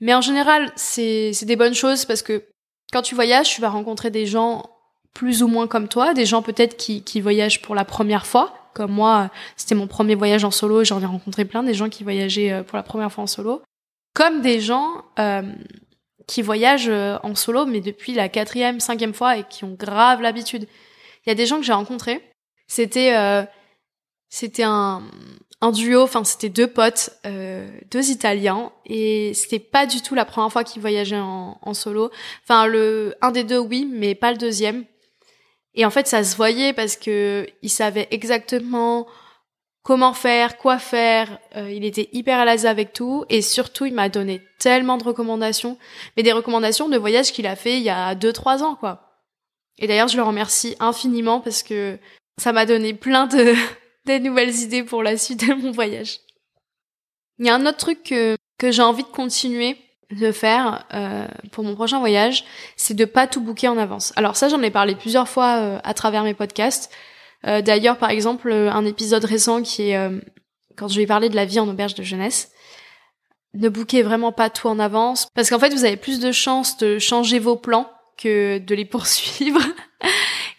Mais 0.00 0.14
en 0.14 0.20
général, 0.20 0.72
c'est, 0.76 1.32
des 1.42 1.56
bonnes 1.56 1.74
choses 1.74 2.04
parce 2.04 2.22
que 2.22 2.44
quand 2.92 3.02
tu 3.02 3.14
voyages, 3.14 3.54
tu 3.54 3.60
vas 3.60 3.68
rencontrer 3.68 4.10
des 4.10 4.26
gens 4.26 4.70
plus 5.12 5.42
ou 5.42 5.48
moins 5.48 5.66
comme 5.66 5.88
toi, 5.88 6.14
des 6.14 6.26
gens 6.26 6.42
peut-être 6.42 6.76
qui, 6.76 7.02
qui 7.02 7.20
voyagent 7.20 7.62
pour 7.62 7.74
la 7.74 7.84
première 7.84 8.26
fois. 8.26 8.54
Comme 8.74 8.92
moi, 8.92 9.30
c'était 9.56 9.74
mon 9.74 9.86
premier 9.86 10.14
voyage 10.14 10.44
en 10.44 10.50
solo, 10.50 10.84
j'en 10.84 11.00
ai 11.00 11.06
rencontré 11.06 11.46
plein, 11.46 11.62
des 11.62 11.72
gens 11.72 11.88
qui 11.88 12.04
voyageaient 12.04 12.52
euh, 12.52 12.62
pour 12.62 12.76
la 12.76 12.82
première 12.82 13.10
fois 13.10 13.24
en 13.24 13.26
solo. 13.26 13.62
Comme 14.12 14.42
des 14.42 14.60
gens 14.60 15.02
euh, 15.18 15.42
qui 16.26 16.42
voyagent 16.42 16.88
euh, 16.88 17.18
en 17.22 17.34
solo, 17.34 17.66
mais 17.66 17.80
depuis 17.80 18.12
la 18.14 18.28
quatrième, 18.28 18.80
cinquième 18.80 19.14
fois 19.14 19.36
et 19.36 19.44
qui 19.44 19.64
ont 19.64 19.74
grave 19.74 20.20
l'habitude. 20.20 20.66
Il 21.24 21.30
y 21.30 21.32
a 21.32 21.34
des 21.34 21.46
gens 21.46 21.58
que 21.58 21.64
j'ai 21.64 21.72
rencontrés, 21.72 22.22
c'était 22.66 23.14
euh, 23.14 23.44
c'était 24.28 24.64
un, 24.64 25.02
un 25.60 25.72
duo, 25.72 26.02
enfin 26.02 26.24
c'était 26.24 26.48
deux 26.48 26.66
potes, 26.66 27.10
euh, 27.26 27.68
deux 27.90 28.10
Italiens, 28.10 28.72
et 28.84 29.32
c'était 29.34 29.58
pas 29.60 29.86
du 29.86 30.02
tout 30.02 30.14
la 30.14 30.24
première 30.24 30.52
fois 30.52 30.64
qu'ils 30.64 30.82
voyageaient 30.82 31.18
en, 31.18 31.58
en, 31.62 31.74
solo. 31.74 32.10
Enfin 32.42 32.66
le 32.66 33.14
un 33.22 33.30
des 33.30 33.44
deux 33.44 33.58
oui, 33.58 33.88
mais 33.90 34.14
pas 34.14 34.32
le 34.32 34.38
deuxième. 34.38 34.84
Et 35.74 35.84
en 35.84 35.90
fait 35.90 36.06
ça 36.06 36.24
se 36.24 36.36
voyait 36.36 36.72
parce 36.72 36.96
que 36.96 37.46
ils 37.62 37.70
savaient 37.70 38.08
exactement 38.10 39.06
comment 39.86 40.14
faire, 40.14 40.58
quoi 40.58 40.80
faire. 40.80 41.38
Euh, 41.54 41.70
il 41.70 41.84
était 41.84 42.08
hyper 42.12 42.40
à 42.40 42.44
l'aise 42.44 42.66
avec 42.66 42.92
tout 42.92 43.24
et 43.28 43.40
surtout 43.40 43.84
il 43.84 43.94
m'a 43.94 44.08
donné 44.08 44.42
tellement 44.58 44.96
de 44.96 45.04
recommandations, 45.04 45.78
mais 46.16 46.24
des 46.24 46.32
recommandations 46.32 46.88
de 46.88 46.98
voyages 46.98 47.30
qu'il 47.30 47.46
a 47.46 47.54
fait 47.54 47.76
il 47.76 47.84
y 47.84 47.88
a 47.88 48.16
deux 48.16 48.32
trois 48.32 48.64
ans 48.64 48.74
quoi. 48.74 49.22
Et 49.78 49.86
d'ailleurs 49.86 50.08
je 50.08 50.16
le 50.16 50.24
remercie 50.24 50.74
infiniment 50.80 51.38
parce 51.38 51.62
que 51.62 52.00
ça 52.36 52.52
m'a 52.52 52.66
donné 52.66 52.94
plein 52.94 53.28
de 53.28 53.54
des 54.06 54.18
nouvelles 54.18 54.56
idées 54.56 54.82
pour 54.82 55.04
la 55.04 55.16
suite 55.16 55.48
de 55.48 55.54
mon 55.54 55.70
voyage. 55.70 56.18
Il 57.38 57.46
y 57.46 57.48
a 57.48 57.54
un 57.54 57.64
autre 57.64 57.78
truc 57.78 58.02
que, 58.02 58.36
que 58.58 58.72
j'ai 58.72 58.82
envie 58.82 59.04
de 59.04 59.08
continuer 59.08 59.76
de 60.10 60.32
faire 60.32 60.84
euh, 60.94 61.28
pour 61.52 61.62
mon 61.62 61.76
prochain 61.76 62.00
voyage, 62.00 62.44
c'est 62.76 62.94
de 62.94 63.04
pas 63.04 63.28
tout 63.28 63.40
booker 63.40 63.68
en 63.68 63.78
avance. 63.78 64.12
Alors 64.16 64.34
ça, 64.34 64.48
j'en 64.48 64.62
ai 64.62 64.70
parlé 64.70 64.96
plusieurs 64.96 65.28
fois 65.28 65.58
euh, 65.58 65.78
à 65.84 65.94
travers 65.94 66.24
mes 66.24 66.34
podcasts. 66.34 66.92
Euh, 67.44 67.62
D'ailleurs, 67.62 67.98
par 67.98 68.10
exemple, 68.10 68.50
un 68.52 68.84
épisode 68.84 69.24
récent 69.24 69.62
qui 69.62 69.90
est 69.90 69.96
euh, 69.96 70.20
quand 70.76 70.88
je 70.88 71.00
vais 71.00 71.06
parler 71.06 71.28
de 71.28 71.36
la 71.36 71.44
vie 71.44 71.60
en 71.60 71.68
auberge 71.68 71.94
de 71.94 72.02
jeunesse. 72.02 72.50
Ne 73.54 73.68
bouquez 73.70 74.02
vraiment 74.02 74.32
pas 74.32 74.50
tout 74.50 74.68
en 74.68 74.78
avance, 74.78 75.28
parce 75.34 75.48
qu'en 75.48 75.58
fait, 75.58 75.72
vous 75.72 75.86
avez 75.86 75.96
plus 75.96 76.20
de 76.20 76.30
chances 76.30 76.76
de 76.76 76.98
changer 76.98 77.38
vos 77.38 77.56
plans 77.56 77.90
que 78.18 78.58
de 78.58 78.74
les 78.74 78.84
poursuivre. 78.96 79.60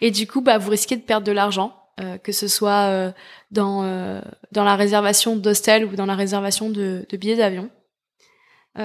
Et 0.00 0.10
du 0.10 0.26
coup, 0.26 0.40
bah, 0.40 0.58
vous 0.58 0.70
risquez 0.70 0.96
de 0.96 1.02
perdre 1.02 1.26
de 1.26 1.32
l'argent 1.32 1.74
que 2.22 2.30
ce 2.30 2.46
soit 2.46 3.12
dans 3.50 4.22
dans 4.52 4.62
la 4.62 4.76
réservation 4.76 5.34
d'hostel 5.34 5.84
ou 5.84 5.96
dans 5.96 6.06
la 6.06 6.14
réservation 6.14 6.70
de, 6.70 7.04
billets 7.10 7.34
d'avion. 7.34 7.70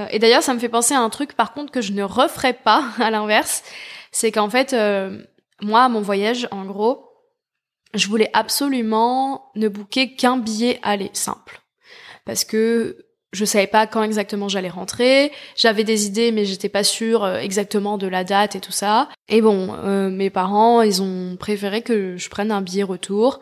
et 0.10 0.18
d'ailleurs, 0.18 0.42
ça 0.42 0.52
me 0.56 0.60
fait 0.60 0.68
penser 0.68 0.96
à 0.96 1.00
un 1.00 1.12
truc, 1.12 1.34
par 1.34 1.54
contre, 1.54 1.72
que 1.72 1.82
je 1.82 1.94
ne 1.94 2.02
referai 2.02 2.54
pas 2.54 2.86
à 3.00 3.12
l'inverse, 3.12 3.64
c'est 4.12 4.32
qu'en 4.32 4.50
fait, 4.50 4.76
moi, 5.62 5.90
mon 5.90 6.02
voyage, 6.02 6.48
en 6.50 6.66
gros, 6.66 7.13
je 7.94 8.08
voulais 8.08 8.30
absolument 8.34 9.52
ne 9.56 9.68
booker 9.68 10.16
qu'un 10.16 10.38
billet 10.38 10.80
aller 10.84 11.10
simple, 11.14 11.62
parce 12.26 12.44
que 12.44 13.06
je 13.34 13.46
savais 13.46 13.68
pas 13.68 13.88
quand 13.88 14.04
exactement 14.04 14.48
j'allais 14.48 14.70
rentrer. 14.70 15.32
J'avais 15.56 15.84
des 15.84 16.06
idées, 16.06 16.32
mais 16.32 16.46
j'étais 16.46 16.70
pas 16.70 16.84
sûre 16.84 17.24
euh, 17.24 17.40
exactement 17.40 17.98
de 17.98 18.08
la 18.08 18.24
date 18.24 18.56
et 18.56 18.60
tout 18.60 18.72
ça. 18.72 19.10
Et 19.28 19.42
bon, 19.42 19.74
euh, 19.74 20.10
mes 20.10 20.30
parents, 20.30 20.84
ils 20.84 21.02
ont 21.02 21.36
préféré 21.36 21.82
que 21.82 22.16
je 22.16 22.30
prenne 22.30 22.52
un 22.52 22.62
billet 22.62 22.84
retour. 22.84 23.42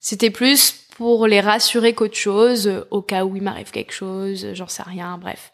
C'était 0.00 0.30
plus 0.30 0.72
pour 0.96 1.26
les 1.26 1.40
rassurer 1.40 1.94
qu'autre 1.94 2.16
chose, 2.16 2.84
au 2.90 3.00
cas 3.00 3.24
où 3.24 3.36
il 3.36 3.42
m'arrive 3.42 3.70
quelque 3.70 3.92
chose, 3.92 4.48
j'en 4.54 4.66
sais 4.66 4.82
rien, 4.82 5.18
bref. 5.18 5.52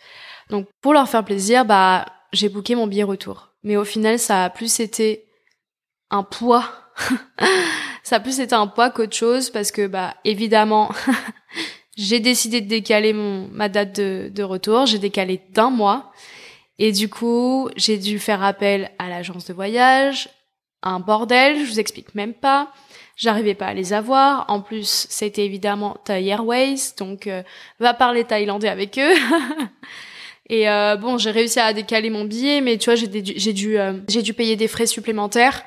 Donc 0.51 0.67
pour 0.81 0.93
leur 0.95 1.09
faire 1.09 1.25
plaisir, 1.25 1.65
bah 1.65 2.07
j'ai 2.33 2.49
booké 2.49 2.75
mon 2.75 2.87
billet 2.87 3.03
retour. 3.03 3.51
Mais 3.63 3.77
au 3.77 3.85
final, 3.85 4.19
ça 4.19 4.45
a 4.45 4.51
plus 4.51 4.81
été 4.81 5.27
un 6.13 6.23
poids. 6.23 6.65
ça 8.05 8.17
a 8.17 8.21
plus 8.21 8.39
été 8.39 8.55
un 8.55 8.69
poids 8.69 8.91
qu'autre 8.91 9.17
chose 9.17 9.51
parce 9.51 9.73
que 9.73 9.87
bah 9.87 10.15
évidemment 10.25 10.91
j'ai 11.97 12.21
décidé 12.21 12.61
de 12.61 12.69
décaler 12.69 13.13
mon, 13.13 13.49
ma 13.49 13.69
date 13.69 13.97
de, 13.97 14.31
de 14.33 14.43
retour. 14.45 14.87
J'ai 14.87 14.99
décalé 14.99 15.41
d'un 15.51 15.71
mois. 15.71 16.13
Et 16.79 16.93
du 16.93 17.09
coup, 17.09 17.69
j'ai 17.77 17.99
dû 17.99 18.19
faire 18.19 18.43
appel 18.43 18.91
à 18.99 19.09
l'agence 19.09 19.47
de 19.47 19.53
voyage. 19.53 20.29
Un 20.83 21.01
bordel, 21.01 21.59
je 21.59 21.65
vous 21.65 21.81
explique 21.81 22.15
même 22.15 22.35
pas. 22.35 22.73
J'arrivais 23.17 23.55
pas 23.55 23.67
à 23.67 23.75
les 23.75 23.93
avoir. 23.93 24.47
En 24.49 24.61
plus, 24.61 25.07
c'était 25.09 25.45
évidemment 25.45 25.97
Thai 26.05 26.27
Airways, 26.27 26.95
donc 26.99 27.27
euh, 27.27 27.43
va 27.79 27.95
parler 27.95 28.25
thaïlandais 28.25 28.69
avec 28.69 28.99
eux. 28.99 29.15
Et 30.49 30.69
euh, 30.69 30.97
bon, 30.97 31.19
j'ai 31.19 31.31
réussi 31.31 31.61
à 31.61 31.73
décaler 31.73 32.11
mon 32.11 32.25
billet, 32.25 32.61
mais 32.61 32.79
tu 32.79 32.87
vois, 32.87 32.97
j'ai 32.97 33.07
dû, 33.07 33.33
j'ai 33.37 33.53
dû, 33.53 33.79
euh, 33.79 34.01
j'ai 34.09 34.23
dû 34.23 34.35
payer 34.35 34.57
des 34.57 34.67
frais 34.67 34.87
supplémentaires. 34.87 35.63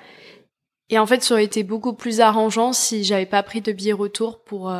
Et 0.89 0.99
en 0.99 1.05
fait, 1.05 1.23
ça 1.23 1.33
aurait 1.33 1.43
été 1.43 1.63
beaucoup 1.63 1.93
plus 1.93 2.21
arrangeant 2.21 2.73
si 2.73 3.03
j'avais 3.03 3.25
pas 3.25 3.43
pris 3.43 3.61
de 3.61 3.71
billet 3.71 3.93
retour 3.93 4.43
pour 4.43 4.71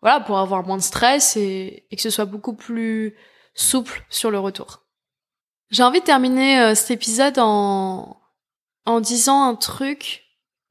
voilà, 0.00 0.20
pour 0.20 0.38
avoir 0.38 0.64
moins 0.64 0.76
de 0.76 0.82
stress 0.82 1.36
et, 1.36 1.86
que 1.90 2.00
ce 2.00 2.10
soit 2.10 2.24
beaucoup 2.24 2.54
plus 2.54 3.16
souple 3.54 4.04
sur 4.08 4.30
le 4.30 4.38
retour. 4.38 4.84
J'ai 5.70 5.82
envie 5.82 6.00
de 6.00 6.04
terminer 6.04 6.60
euh, 6.60 6.74
cet 6.74 6.92
épisode 6.92 7.38
en, 7.38 8.20
en 8.86 9.00
disant 9.00 9.42
un 9.42 9.54
truc 9.54 10.24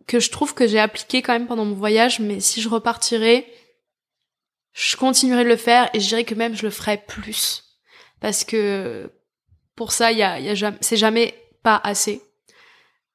que 0.08 0.20
je 0.20 0.32
trouve 0.32 0.54
que 0.54 0.68
j'ai 0.68 0.80
appliqué 0.80 1.22
quand 1.22 1.34
même 1.34 1.48
pendant 1.48 1.66
mon 1.66 1.76
voyage, 1.76 2.20
mais 2.20 2.40
si 2.40 2.62
je 2.62 2.70
repartirais, 2.70 3.46
je 4.74 4.96
continuerai 4.96 5.44
de 5.44 5.50
le 5.50 5.58
faire 5.58 5.90
et 5.94 6.00
je 6.00 6.08
dirais 6.08 6.24
que 6.24 6.34
même 6.34 6.56
je 6.56 6.64
le 6.64 6.72
ferais 6.72 6.98
plus. 6.98 7.64
Parce 8.22 8.44
que 8.44 9.12
pour 9.76 9.92
ça, 9.92 10.12
y 10.12 10.24
a, 10.24 10.40
y 10.40 10.50
a 10.50 10.74
c'est 10.82 10.98
jamais 10.98 11.36
pas 11.62 11.80
assez. 11.84 12.24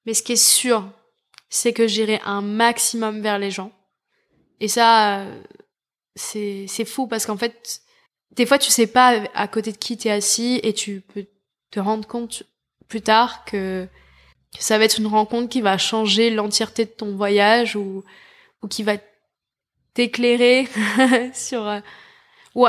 Mais 0.05 0.15
ce 0.15 0.23
qui 0.23 0.33
est 0.33 0.37
sûr, 0.37 0.89
c'est 1.55 1.75
que 1.75 1.87
j'irai 1.87 2.19
un 2.25 2.41
maximum 2.41 3.21
vers 3.21 3.39
les 3.39 3.51
gens. 3.51 3.73
Et 4.59 4.69
ça, 4.69 5.27
c'est 6.15 6.65
c'est 6.67 6.87
fou 6.87 7.07
parce 7.07 7.27
qu'en 7.27 7.37
fait 7.37 7.83
des 8.31 8.47
fois 8.47 8.59
tu 8.59 8.71
sais 8.71 8.87
pas 8.87 9.23
à 9.35 9.49
côté 9.49 9.71
de 9.71 9.77
qui 9.77 9.99
t'es 9.99 10.11
assis 10.11 10.61
et 10.63 10.73
tu 10.73 11.03
peux 11.03 11.27
te 11.71 11.79
rendre 11.79 12.09
compte 12.09 12.45
plus 12.89 13.03
tard 13.03 13.45
que, 13.45 13.87
ça 14.59 14.77
va 14.77 14.85
être 14.85 14.99
une 14.99 15.07
rencontre 15.07 15.49
qui 15.49 15.63
va 15.63 15.79
changer 15.79 16.31
l'entièreté 16.31 16.85
de 16.87 16.91
ton 16.91 17.17
voyage 17.17 17.77
ou 17.77 18.03
ou 18.63 18.69
qui 18.69 18.83
va 18.83 18.95
t'éclairer 19.95 20.69
sur 21.35 21.67
euh, 21.69 21.81
ou, 22.55 22.67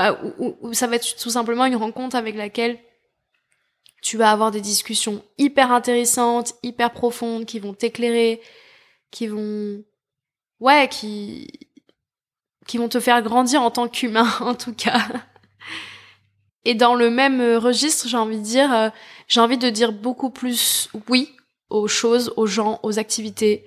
ou, 0.62 0.74
ça 0.74 0.88
va 0.88 0.98
être 0.98 1.16
tout 1.18 1.30
simplement 1.30 1.66
une 1.66 1.75
rencontre 1.75 2.16
avec 2.16 2.36
laquelle 2.36 2.80
tu 4.02 4.18
vas 4.18 4.32
avoir 4.32 4.52
des 4.52 4.62
discussions 4.62 5.24
hyper 5.38 5.72
intéressantes, 5.72 6.55
hyper 6.64 6.92
profondes, 6.92 7.46
qui 7.46 7.60
vont 7.60 7.74
t'éclairer, 7.74 8.42
qui 9.14 9.28
vont 9.28 9.84
ouais, 10.60 10.90
qui 10.90 11.48
qui 12.66 12.78
vont 12.78 12.90
te 12.90 13.00
faire 13.00 13.22
grandir 13.22 13.62
en 13.62 13.72
tant 13.72 13.88
qu'humain, 13.88 14.28
en 14.42 14.56
tout 14.56 14.74
cas. 14.74 15.02
Et 16.66 16.76
dans 16.76 16.96
le 16.96 17.10
même 17.10 17.42
euh, 17.42 17.60
registre, 17.60 18.08
j'ai 18.08 18.18
envie 18.18 18.38
de 18.38 18.44
dire, 18.44 18.74
euh, 18.74 18.90
j'ai 19.28 19.42
envie 19.42 19.58
de 19.58 19.70
dire 19.70 19.92
beaucoup 19.92 20.30
plus 20.30 20.90
oui 21.10 21.34
aux 21.70 21.88
choses, 21.88 22.34
aux 22.38 22.48
gens, 22.48 22.80
aux 22.84 23.00
activités. 23.00 23.66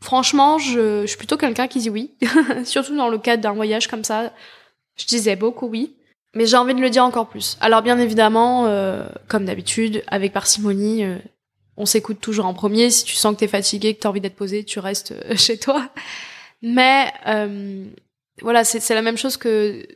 Franchement, 0.00 0.58
je, 0.58 1.02
je 1.02 1.06
suis 1.06 1.18
plutôt 1.18 1.36
quelqu'un 1.36 1.68
qui 1.68 1.80
dit 1.80 1.90
oui, 1.90 2.14
surtout 2.64 2.96
dans 2.96 3.08
le 3.08 3.18
cadre 3.18 3.42
d'un 3.42 3.52
voyage 3.52 3.88
comme 3.88 4.04
ça. 4.04 4.32
Je 4.96 5.04
disais 5.04 5.36
beaucoup 5.36 5.66
oui, 5.66 5.94
mais 6.34 6.46
j'ai 6.46 6.56
envie 6.56 6.74
de 6.74 6.80
le 6.80 6.90
dire 6.90 7.04
encore 7.04 7.28
plus. 7.28 7.58
Alors 7.60 7.82
bien 7.82 7.98
évidemment, 7.98 8.66
euh, 8.66 9.06
comme 9.28 9.44
d'habitude, 9.44 10.02
avec 10.06 10.32
parcimonie, 10.32 11.04
on 11.80 11.86
s'écoute 11.86 12.20
toujours 12.20 12.46
en 12.46 12.54
premier. 12.54 12.90
Si 12.90 13.04
tu 13.04 13.14
sens 13.14 13.34
que 13.34 13.40
t'es 13.40 13.48
fatigué, 13.48 13.94
que 13.94 14.00
t'as 14.00 14.08
envie 14.08 14.20
d'être 14.20 14.36
posé, 14.36 14.64
tu 14.64 14.78
restes 14.78 15.14
chez 15.36 15.58
toi. 15.58 15.88
Mais 16.62 17.12
voilà, 18.42 18.64
c'est 18.64 18.94
la 18.94 19.02
même 19.02 19.16
chose 19.16 19.36
que 19.36 19.86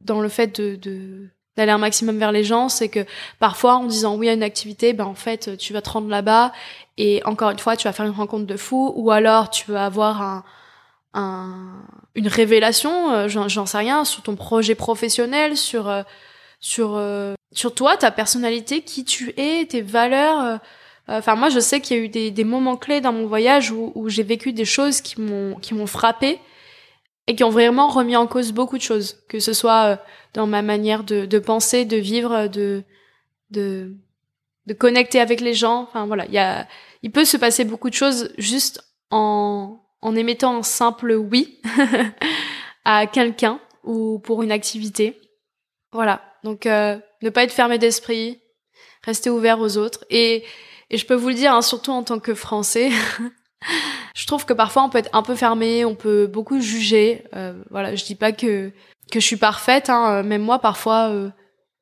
dans 0.00 0.20
le 0.20 0.28
fait 0.28 0.60
de, 0.60 1.28
d'aller 1.56 1.72
un 1.72 1.78
maximum 1.78 2.18
vers 2.18 2.32
les 2.32 2.44
gens, 2.44 2.68
c'est 2.68 2.88
que 2.88 3.04
parfois 3.38 3.76
en 3.76 3.84
disant 3.84 4.16
oui 4.16 4.28
à 4.28 4.32
une 4.32 4.42
activité, 4.42 4.92
ben 4.92 5.04
en 5.04 5.14
fait 5.14 5.56
tu 5.58 5.72
vas 5.72 5.82
te 5.82 5.90
rendre 5.90 6.08
là-bas 6.08 6.52
et 6.96 7.22
encore 7.24 7.50
une 7.50 7.58
fois 7.58 7.76
tu 7.76 7.84
vas 7.84 7.92
faire 7.92 8.06
une 8.06 8.12
rencontre 8.12 8.46
de 8.46 8.56
fou 8.56 8.92
ou 8.96 9.10
alors 9.10 9.50
tu 9.50 9.70
vas 9.70 9.84
avoir 9.84 10.22
un, 10.22 10.44
un 11.14 11.84
une 12.14 12.28
révélation, 12.28 13.12
euh, 13.12 13.28
j'en 13.28 13.66
sais 13.66 13.78
rien, 13.78 14.04
sur 14.04 14.22
ton 14.22 14.34
projet 14.34 14.74
professionnel, 14.74 15.56
sur 15.56 15.88
euh, 15.88 16.02
sur 16.60 16.96
euh, 16.96 17.34
sur 17.52 17.74
toi, 17.74 17.96
ta 17.96 18.10
personnalité, 18.10 18.82
qui 18.82 19.04
tu 19.04 19.32
es, 19.36 19.66
tes 19.66 19.82
valeurs. 19.82 20.58
Enfin 21.08 21.36
moi 21.36 21.48
je 21.48 21.58
sais 21.58 21.80
qu'il 21.80 21.96
y 21.96 22.00
a 22.00 22.02
eu 22.02 22.08
des, 22.08 22.30
des 22.30 22.44
moments 22.44 22.76
clés 22.76 23.00
dans 23.00 23.12
mon 23.12 23.26
voyage 23.26 23.70
où, 23.70 23.92
où 23.94 24.08
j'ai 24.10 24.22
vécu 24.22 24.52
des 24.52 24.66
choses 24.66 25.00
qui 25.00 25.20
m'ont 25.20 25.54
qui 25.56 25.72
m'ont 25.74 25.86
frappé 25.86 26.38
et 27.28 27.36
qui 27.36 27.44
ont 27.44 27.50
vraiment 27.50 27.88
remis 27.88 28.16
en 28.16 28.26
cause 28.26 28.52
beaucoup 28.52 28.78
de 28.78 28.82
choses, 28.82 29.22
que 29.28 29.38
ce 29.38 29.52
soit 29.52 29.84
euh, 29.84 29.96
dans 30.32 30.46
ma 30.46 30.62
manière 30.62 31.04
de, 31.04 31.26
de 31.26 31.38
penser, 31.38 31.84
de 31.84 31.98
vivre, 31.98 32.48
de, 32.48 32.82
de, 33.50 33.94
de 34.66 34.74
connecter 34.74 35.20
avec 35.20 35.42
les 35.42 35.52
gens. 35.52 35.82
Enfin 35.82 36.06
voilà, 36.06 36.24
il 36.24 36.32
y 36.32 36.38
a, 36.38 36.66
il 37.02 37.12
peut 37.12 37.26
se 37.26 37.36
passer 37.36 37.64
beaucoup 37.64 37.90
de 37.90 37.94
choses 37.94 38.32
juste 38.38 38.82
en, 39.10 39.78
en 40.00 40.16
émettant 40.16 40.56
un 40.56 40.62
simple 40.62 41.12
oui 41.12 41.60
à 42.86 43.06
quelqu'un 43.06 43.60
ou 43.84 44.18
pour 44.20 44.42
une 44.42 44.50
activité. 44.50 45.20
Voilà, 45.92 46.22
donc 46.44 46.64
euh, 46.64 46.96
ne 47.20 47.28
pas 47.28 47.42
être 47.42 47.52
fermé 47.52 47.76
d'esprit, 47.76 48.40
rester 49.02 49.28
ouvert 49.28 49.60
aux 49.60 49.76
autres. 49.76 50.06
Et, 50.08 50.44
et 50.90 50.98
je 50.98 51.06
peux 51.06 51.14
vous 51.14 51.28
le 51.28 51.34
dire, 51.34 51.54
hein, 51.54 51.62
surtout 51.62 51.92
en 51.92 52.02
tant 52.02 52.18
que 52.18 52.34
Français, 52.34 52.90
je 54.14 54.26
trouve 54.26 54.44
que 54.44 54.52
parfois 54.52 54.84
on 54.84 54.88
peut 54.90 54.98
être 54.98 55.10
un 55.12 55.22
peu 55.22 55.34
fermé, 55.34 55.84
on 55.84 55.94
peut 55.94 56.26
beaucoup 56.26 56.60
juger. 56.60 57.24
Euh, 57.34 57.54
voilà, 57.70 57.94
je 57.94 58.04
dis 58.04 58.14
pas 58.14 58.32
que 58.32 58.72
que 59.10 59.20
je 59.20 59.24
suis 59.24 59.36
parfaite, 59.36 59.88
hein, 59.88 60.22
même 60.22 60.42
moi 60.42 60.58
parfois 60.58 61.08
euh, 61.08 61.30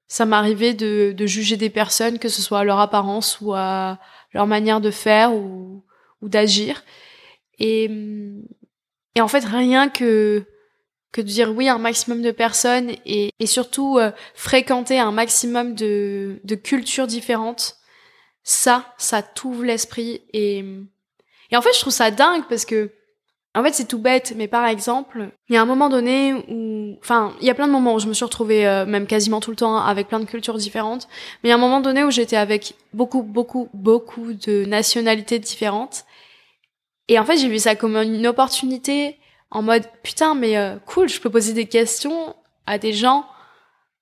ça 0.06 0.24
m'arrivait 0.26 0.74
de, 0.74 1.12
de 1.16 1.26
juger 1.26 1.56
des 1.56 1.70
personnes, 1.70 2.18
que 2.18 2.28
ce 2.28 2.40
soit 2.40 2.60
à 2.60 2.64
leur 2.64 2.78
apparence 2.78 3.40
ou 3.40 3.52
à 3.54 3.98
leur 4.32 4.46
manière 4.46 4.80
de 4.80 4.90
faire 4.90 5.34
ou, 5.34 5.82
ou 6.22 6.28
d'agir. 6.28 6.84
Et, 7.58 7.90
et 9.14 9.20
en 9.20 9.28
fait 9.28 9.44
rien 9.44 9.88
que 9.88 10.44
que 11.12 11.20
de 11.22 11.26
dire 11.26 11.54
oui 11.56 11.68
à 11.68 11.74
un 11.74 11.78
maximum 11.78 12.20
de 12.20 12.30
personnes 12.30 12.90
et, 13.06 13.30
et 13.38 13.46
surtout 13.46 13.98
euh, 13.98 14.10
fréquenter 14.34 14.98
un 14.98 15.12
maximum 15.12 15.74
de, 15.74 16.40
de 16.44 16.54
cultures 16.54 17.06
différentes, 17.06 17.76
ça, 18.48 18.94
ça 18.96 19.22
t'ouvre 19.22 19.64
l'esprit 19.64 20.22
et 20.32 20.64
et 21.50 21.56
en 21.56 21.62
fait, 21.62 21.72
je 21.74 21.80
trouve 21.80 21.92
ça 21.92 22.10
dingue 22.10 22.44
parce 22.48 22.64
que, 22.64 22.90
en 23.54 23.62
fait, 23.62 23.72
c'est 23.72 23.86
tout 23.88 23.98
bête, 23.98 24.34
mais 24.36 24.48
par 24.48 24.66
exemple, 24.66 25.30
il 25.48 25.54
y 25.54 25.56
a 25.56 25.62
un 25.62 25.66
moment 25.66 25.88
donné 25.88 26.34
où, 26.34 26.96
enfin, 27.00 27.34
il 27.40 27.46
y 27.46 27.50
a 27.50 27.54
plein 27.54 27.66
de 27.66 27.72
moments 27.72 27.94
où 27.94 27.98
je 27.98 28.06
me 28.06 28.12
suis 28.12 28.24
retrouvée, 28.24 28.66
euh, 28.66 28.84
même 28.84 29.06
quasiment 29.06 29.40
tout 29.40 29.50
le 29.50 29.56
temps, 29.56 29.78
avec 29.78 30.08
plein 30.08 30.20
de 30.20 30.26
cultures 30.26 30.58
différentes, 30.58 31.08
mais 31.42 31.48
il 31.48 31.50
y 31.50 31.52
a 31.52 31.54
un 31.54 31.60
moment 31.60 31.80
donné 31.80 32.04
où 32.04 32.10
j'étais 32.10 32.36
avec 32.36 32.74
beaucoup, 32.92 33.22
beaucoup, 33.22 33.68
beaucoup 33.72 34.32
de 34.34 34.64
nationalités 34.66 35.38
différentes. 35.38 36.04
Et 37.08 37.18
en 37.18 37.24
fait, 37.24 37.38
j'ai 37.38 37.48
vu 37.48 37.58
ça 37.58 37.76
comme 37.76 37.96
une 37.96 38.26
opportunité 38.26 39.16
en 39.50 39.62
mode, 39.62 39.84
putain, 40.02 40.34
mais 40.34 40.58
euh, 40.58 40.76
cool, 40.86 41.08
je 41.08 41.20
peux 41.20 41.30
poser 41.30 41.52
des 41.52 41.66
questions 41.66 42.34
à 42.66 42.78
des 42.78 42.92
gens 42.92 43.24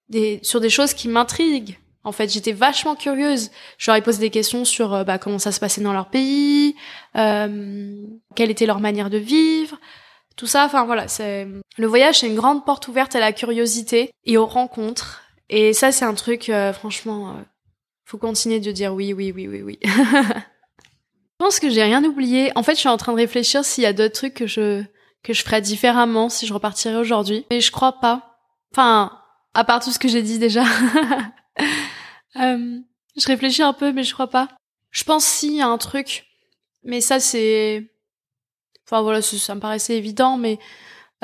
des, 0.09 0.41
sur 0.43 0.61
des 0.61 0.71
choses 0.71 0.95
qui 0.95 1.07
m'intriguent. 1.09 1.79
En 2.05 2.13
fait, 2.13 2.33
j'étais 2.33 2.53
vachement 2.53 2.95
curieuse. 2.95 3.51
Je 3.79 3.91
leur 3.91 3.97
ai 3.97 4.03
posé 4.03 4.21
des 4.21 4.31
questions 4.31 4.65
sur 4.65 4.95
euh, 4.95 5.05
bah, 5.05 5.19
comment 5.19 5.39
ça 5.39 5.53
se 5.53 5.61
passait 5.61 5.81
dans 5.81 5.93
leur 5.93 6.11
pays, 6.11 6.77
euh, 7.17 7.97
quelle 8.35 8.51
était 8.51 8.67
leur 8.67 8.81
manière 8.81 9.11
de 9.11 9.19
vivre, 9.19 9.79
tout 10.37 10.47
ça. 10.47 10.65
Enfin 10.65 10.85
voilà, 10.85 11.09
c'est 11.09 11.49
le 11.77 11.87
voyage, 11.87 12.21
c'est 12.21 12.29
une 12.29 12.35
grande 12.35 12.65
porte 12.65 12.89
ouverte 12.89 13.17
à 13.17 13.21
la 13.21 13.33
curiosité 13.33 14.11
et 14.25 14.37
aux 14.37 14.47
rencontres. 14.47 15.23
Et 15.49 15.73
ça, 15.73 15.93
c'est 15.93 16.05
un 16.05 16.15
truc, 16.15 16.49
euh, 16.49 16.73
franchement, 16.73 17.31
euh, 17.31 17.43
faut 18.05 18.19
continuer 18.19 18.61
de 18.61 18.73
dire 18.73 18.95
oui, 18.95 19.13
oui, 19.13 19.33
oui, 19.35 19.49
oui, 19.49 19.63
oui. 19.63 19.79
je 19.85 19.89
pense 21.39 21.61
que 21.61 21.71
j'ai 21.71 21.83
rien 21.83 22.05
oublié. 22.05 22.53
En 22.55 22.63
fait, 22.63 22.75
je 22.75 22.81
suis 22.81 22.89
en 22.89 22.97
train 22.97 23.13
de 23.13 23.19
réfléchir 23.19 23.65
s'il 23.65 23.85
y 23.85 23.87
a 23.87 23.93
d'autres 23.93 24.15
trucs 24.15 24.35
que 24.35 24.47
je 24.47 24.83
que 25.23 25.33
je 25.33 25.43
ferais 25.43 25.63
différemment 25.63 26.29
si 26.29 26.47
je 26.47 26.53
repartirais 26.53 26.97
aujourd'hui. 26.97 27.47
Mais 27.51 27.63
je 27.63 27.73
crois 27.73 27.99
pas. 27.99 28.37
Enfin, 28.73 29.19
à 29.55 29.65
part 29.65 29.83
tout 29.83 29.91
ce 29.91 29.99
que 29.99 30.09
j'ai 30.09 30.23
dit 30.23 30.39
déjà. 30.39 30.65
euh, 32.37 32.79
je 33.17 33.27
réfléchis 33.27 33.63
un 33.63 33.73
peu, 33.73 33.93
mais 33.93 34.03
je 34.03 34.13
crois 34.13 34.31
pas. 34.31 34.49
Je 34.91 35.05
pense 35.05 35.25
si 35.25 35.61
a 35.61 35.69
un 35.69 35.79
truc, 35.79 36.27
mais 36.85 37.01
ça 37.01 37.21
c'est, 37.21 37.91
enfin 38.87 39.03
voilà, 39.03 39.23
ça, 39.23 39.55
me 39.55 39.61
paraissait 39.61 39.97
évident, 39.97 40.37
mais 40.37 40.59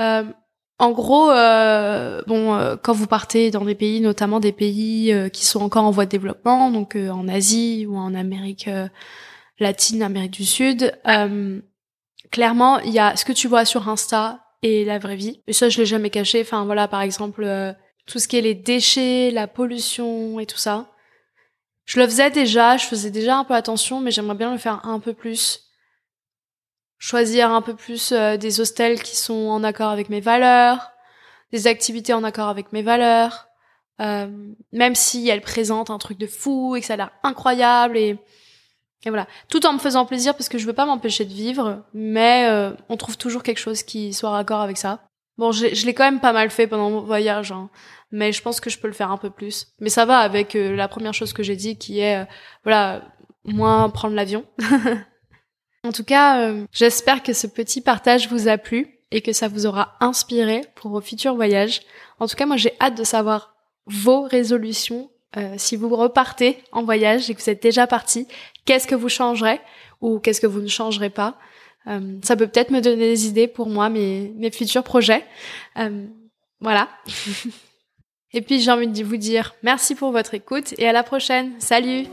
euh, 0.01 0.25
en 0.81 0.92
gros, 0.92 1.31
euh, 1.31 2.23
bon, 2.27 2.55
euh, 2.55 2.75
quand 2.83 2.94
vous 2.94 3.07
partez 3.07 3.51
dans 3.51 3.66
des 3.66 3.75
pays, 3.75 4.01
notamment 4.01 4.40
des 4.40 4.53
pays 4.53 5.12
euh, 5.12 5.29
qui 5.29 5.44
sont 5.44 5.61
encore 5.61 5.85
en 5.85 5.90
voie 5.90 6.07
de 6.07 6.11
développement, 6.11 6.70
donc 6.70 6.96
euh, 6.96 7.11
en 7.11 7.29
Asie 7.29 7.85
ou 7.87 7.99
en 7.99 8.14
Amérique 8.14 8.68
latine, 9.59 10.03
Amérique 10.03 10.31
du 10.33 10.46
Sud, 10.46 10.99
clairement, 12.31 12.79
il 12.79 12.92
y 12.92 12.99
a 12.99 13.14
ce 13.14 13.27
que 13.27 13.33
tu 13.33 13.46
vois 13.46 13.66
sur 13.66 13.90
Insta 13.90 14.40
et 14.62 14.87
la 14.87 14.99
vraie 14.99 15.16
vie. 15.16 15.42
Et 15.46 15.53
ça, 15.53 15.68
je 15.68 15.79
l'ai 15.79 15.87
jamais 15.87 16.09
caché. 16.09 16.40
Enfin 16.40 16.64
voilà, 16.64 16.88
par 16.88 17.03
exemple, 17.03 17.46
tout 18.07 18.18
ce 18.18 18.27
qui 18.27 18.38
est 18.38 18.42
les 18.42 18.55
déchets, 18.55 19.31
la 19.31 19.46
pollution 19.46 20.40
et 20.40 20.46
tout 20.46 20.57
ça. 20.57 20.88
Je 21.90 21.98
le 21.98 22.07
faisais 22.07 22.31
déjà, 22.31 22.76
je 22.76 22.87
faisais 22.87 23.11
déjà 23.11 23.37
un 23.37 23.42
peu 23.42 23.53
attention, 23.53 23.98
mais 23.98 24.12
j'aimerais 24.12 24.37
bien 24.37 24.53
le 24.53 24.59
faire 24.59 24.87
un 24.87 25.00
peu 25.00 25.12
plus. 25.12 25.72
Choisir 26.98 27.50
un 27.50 27.62
peu 27.62 27.74
plus 27.74 28.12
euh, 28.12 28.37
des 28.37 28.61
hostels 28.61 29.03
qui 29.03 29.16
sont 29.16 29.48
en 29.48 29.64
accord 29.64 29.88
avec 29.88 30.09
mes 30.09 30.20
valeurs, 30.20 30.92
des 31.50 31.66
activités 31.66 32.12
en 32.12 32.22
accord 32.22 32.48
avec 32.48 32.72
mes 32.72 32.83
valeurs, 32.83 33.48
euh, 34.00 34.29
même 34.70 34.94
si 34.94 35.29
elles 35.29 35.40
présentent 35.40 35.90
un 35.90 35.98
truc 35.98 36.16
de 36.16 36.29
fou 36.29 36.76
et 36.76 36.81
que 36.81 36.87
ça 36.87 36.92
a 36.92 36.96
l'air 36.96 37.11
incroyable 37.24 37.96
et, 37.96 38.20
voilà, 39.05 39.26
tout 39.48 39.66
en 39.66 39.72
me 39.72 39.81
faisant 39.81 40.07
plaisir 40.07 40.37
parce 40.37 40.48
que 40.48 40.59
je 40.59 40.66
veux 40.66 40.72
pas 40.72 40.87
m'empêcher 40.87 41.24
de 41.24 41.35
vivre, 41.35 41.83
mais 41.92 42.46
euh, 42.48 42.70
on 42.88 42.96
trouve 42.98 43.16
toujours 43.16 43.42
quelque 43.42 43.59
chose 43.59 43.83
qui 43.83 44.12
soit 44.12 44.31
raccord 44.31 44.61
avec 44.61 44.76
ça. 44.76 45.00
Bon, 45.38 45.50
je, 45.50 45.74
je 45.74 45.87
l'ai 45.87 45.94
quand 45.94 46.05
même 46.05 46.20
pas 46.20 46.35
mal 46.35 46.50
fait 46.50 46.68
pendant 46.68 46.90
mon 46.90 47.00
voyage, 47.00 47.50
hein 47.50 47.68
mais 48.12 48.33
je 48.33 48.42
pense 48.42 48.61
que 48.61 48.70
je 48.70 48.79
peux 48.79 48.88
le 48.88 48.94
faire 48.94 49.11
un 49.11 49.16
peu 49.16 49.31
plus. 49.31 49.68
Mais 49.81 49.88
ça 49.88 50.05
va 50.05 50.18
avec 50.18 50.57
euh, 50.57 50.75
la 50.75 50.88
première 50.88 51.14
chose 51.14 51.33
que 51.33 51.42
j'ai 51.42 51.57
dit 51.57 51.77
qui 51.77 52.01
est, 52.01 52.23
euh, 52.23 52.25
voilà, 52.64 53.03
moins 53.44 53.88
prendre 53.90 54.14
l'avion. 54.14 54.44
en 55.85 55.92
tout 55.92 56.05
cas, 56.05 56.40
euh, 56.40 56.64
j'espère 56.73 57.23
que 57.23 57.33
ce 57.33 57.46
petit 57.46 57.81
partage 57.81 58.29
vous 58.29 58.49
a 58.49 58.59
plu 58.59 58.99
et 59.11 59.20
que 59.20 59.33
ça 59.33 59.49
vous 59.49 59.66
aura 59.66 59.96
inspiré 60.01 60.62
pour 60.75 60.90
vos 60.90 61.01
futurs 61.01 61.35
voyages. 61.35 61.81
En 62.18 62.27
tout 62.27 62.37
cas, 62.37 62.46
moi 62.46 62.57
j'ai 62.57 62.75
hâte 62.81 62.96
de 62.96 63.05
savoir 63.05 63.55
vos 63.87 64.23
résolutions. 64.23 65.11
si 65.57 65.77
vous 65.77 65.88
repartez 65.96 66.59
en 66.70 66.85
voyage 66.85 67.31
et 67.31 67.35
que 67.35 67.40
vous 67.40 67.51
êtes 67.51 67.62
déjà 67.62 67.87
parti, 67.87 68.27
qu'est-ce 68.66 68.87
que 68.87 68.94
vous 68.94 69.09
changerez 69.09 69.61
ou 70.01 70.18
qu'est-ce 70.20 70.40
que 70.40 70.46
vous 70.46 70.61
ne 70.61 70.68
changerez 70.68 71.11
pas? 71.11 71.38
Ça 72.23 72.37
peut 72.37 72.46
peut-être 72.46 72.70
me 72.70 72.81
donner 72.81 73.09
des 73.09 73.27
idées 73.27 73.49
pour 73.49 73.68
moi, 73.68 73.88
mes, 73.88 74.33
mes 74.37 74.51
futurs 74.53 74.85
projets. 74.85 75.25
voilà. 76.61 76.88
Et 78.33 78.43
puis 78.43 78.61
j'ai 78.61 78.71
envie 78.71 78.87
de 78.87 79.05
vous 79.05 79.16
dire 79.16 79.55
merci 79.64 79.97
pour 79.97 80.12
votre 80.12 80.35
écoute 80.35 80.75
et 80.79 80.87
à 80.87 80.93
la 80.93 81.03
prochaine. 81.03 81.51
Salut 81.59 82.05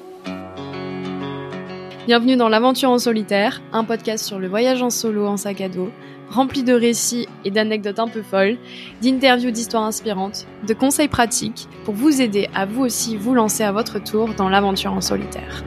Bienvenue 2.08 2.38
dans 2.38 2.50
l'aventure 2.50 2.90
en 2.90 2.98
solitaire, 2.98 3.62
un 3.72 3.84
podcast 3.84 4.26
sur 4.26 4.40
le 4.40 4.48
voyage 4.48 4.82
en 4.82 4.90
solo 4.90 5.28
en 5.28 5.38
sac 5.38 5.62
à 5.62 5.70
dos, 5.70 5.92
rempli 6.30 6.64
de 6.64 6.74
récits 6.74 7.28
et 7.46 7.52
d'anecdotes 7.52 8.00
un 8.00 8.08
peu 8.08 8.24
folles, 8.24 8.58
d'interviews 9.02 9.52
d'histoires 9.52 9.84
inspirantes, 9.84 10.48
de 10.66 10.74
conseils 10.74 11.10
pratiques 11.10 11.68
pour 11.86 11.94
vous 11.94 12.22
aider 12.22 12.50
à 12.56 12.66
vous 12.66 12.84
aussi 12.84 13.16
vous 13.16 13.36
lancer 13.36 13.64
à 13.64 13.72
votre 13.72 14.00
tour 14.00 14.34
dans 14.36 14.50
l'aventure 14.50 14.94
en 14.94 15.02
solitaire. 15.02 15.64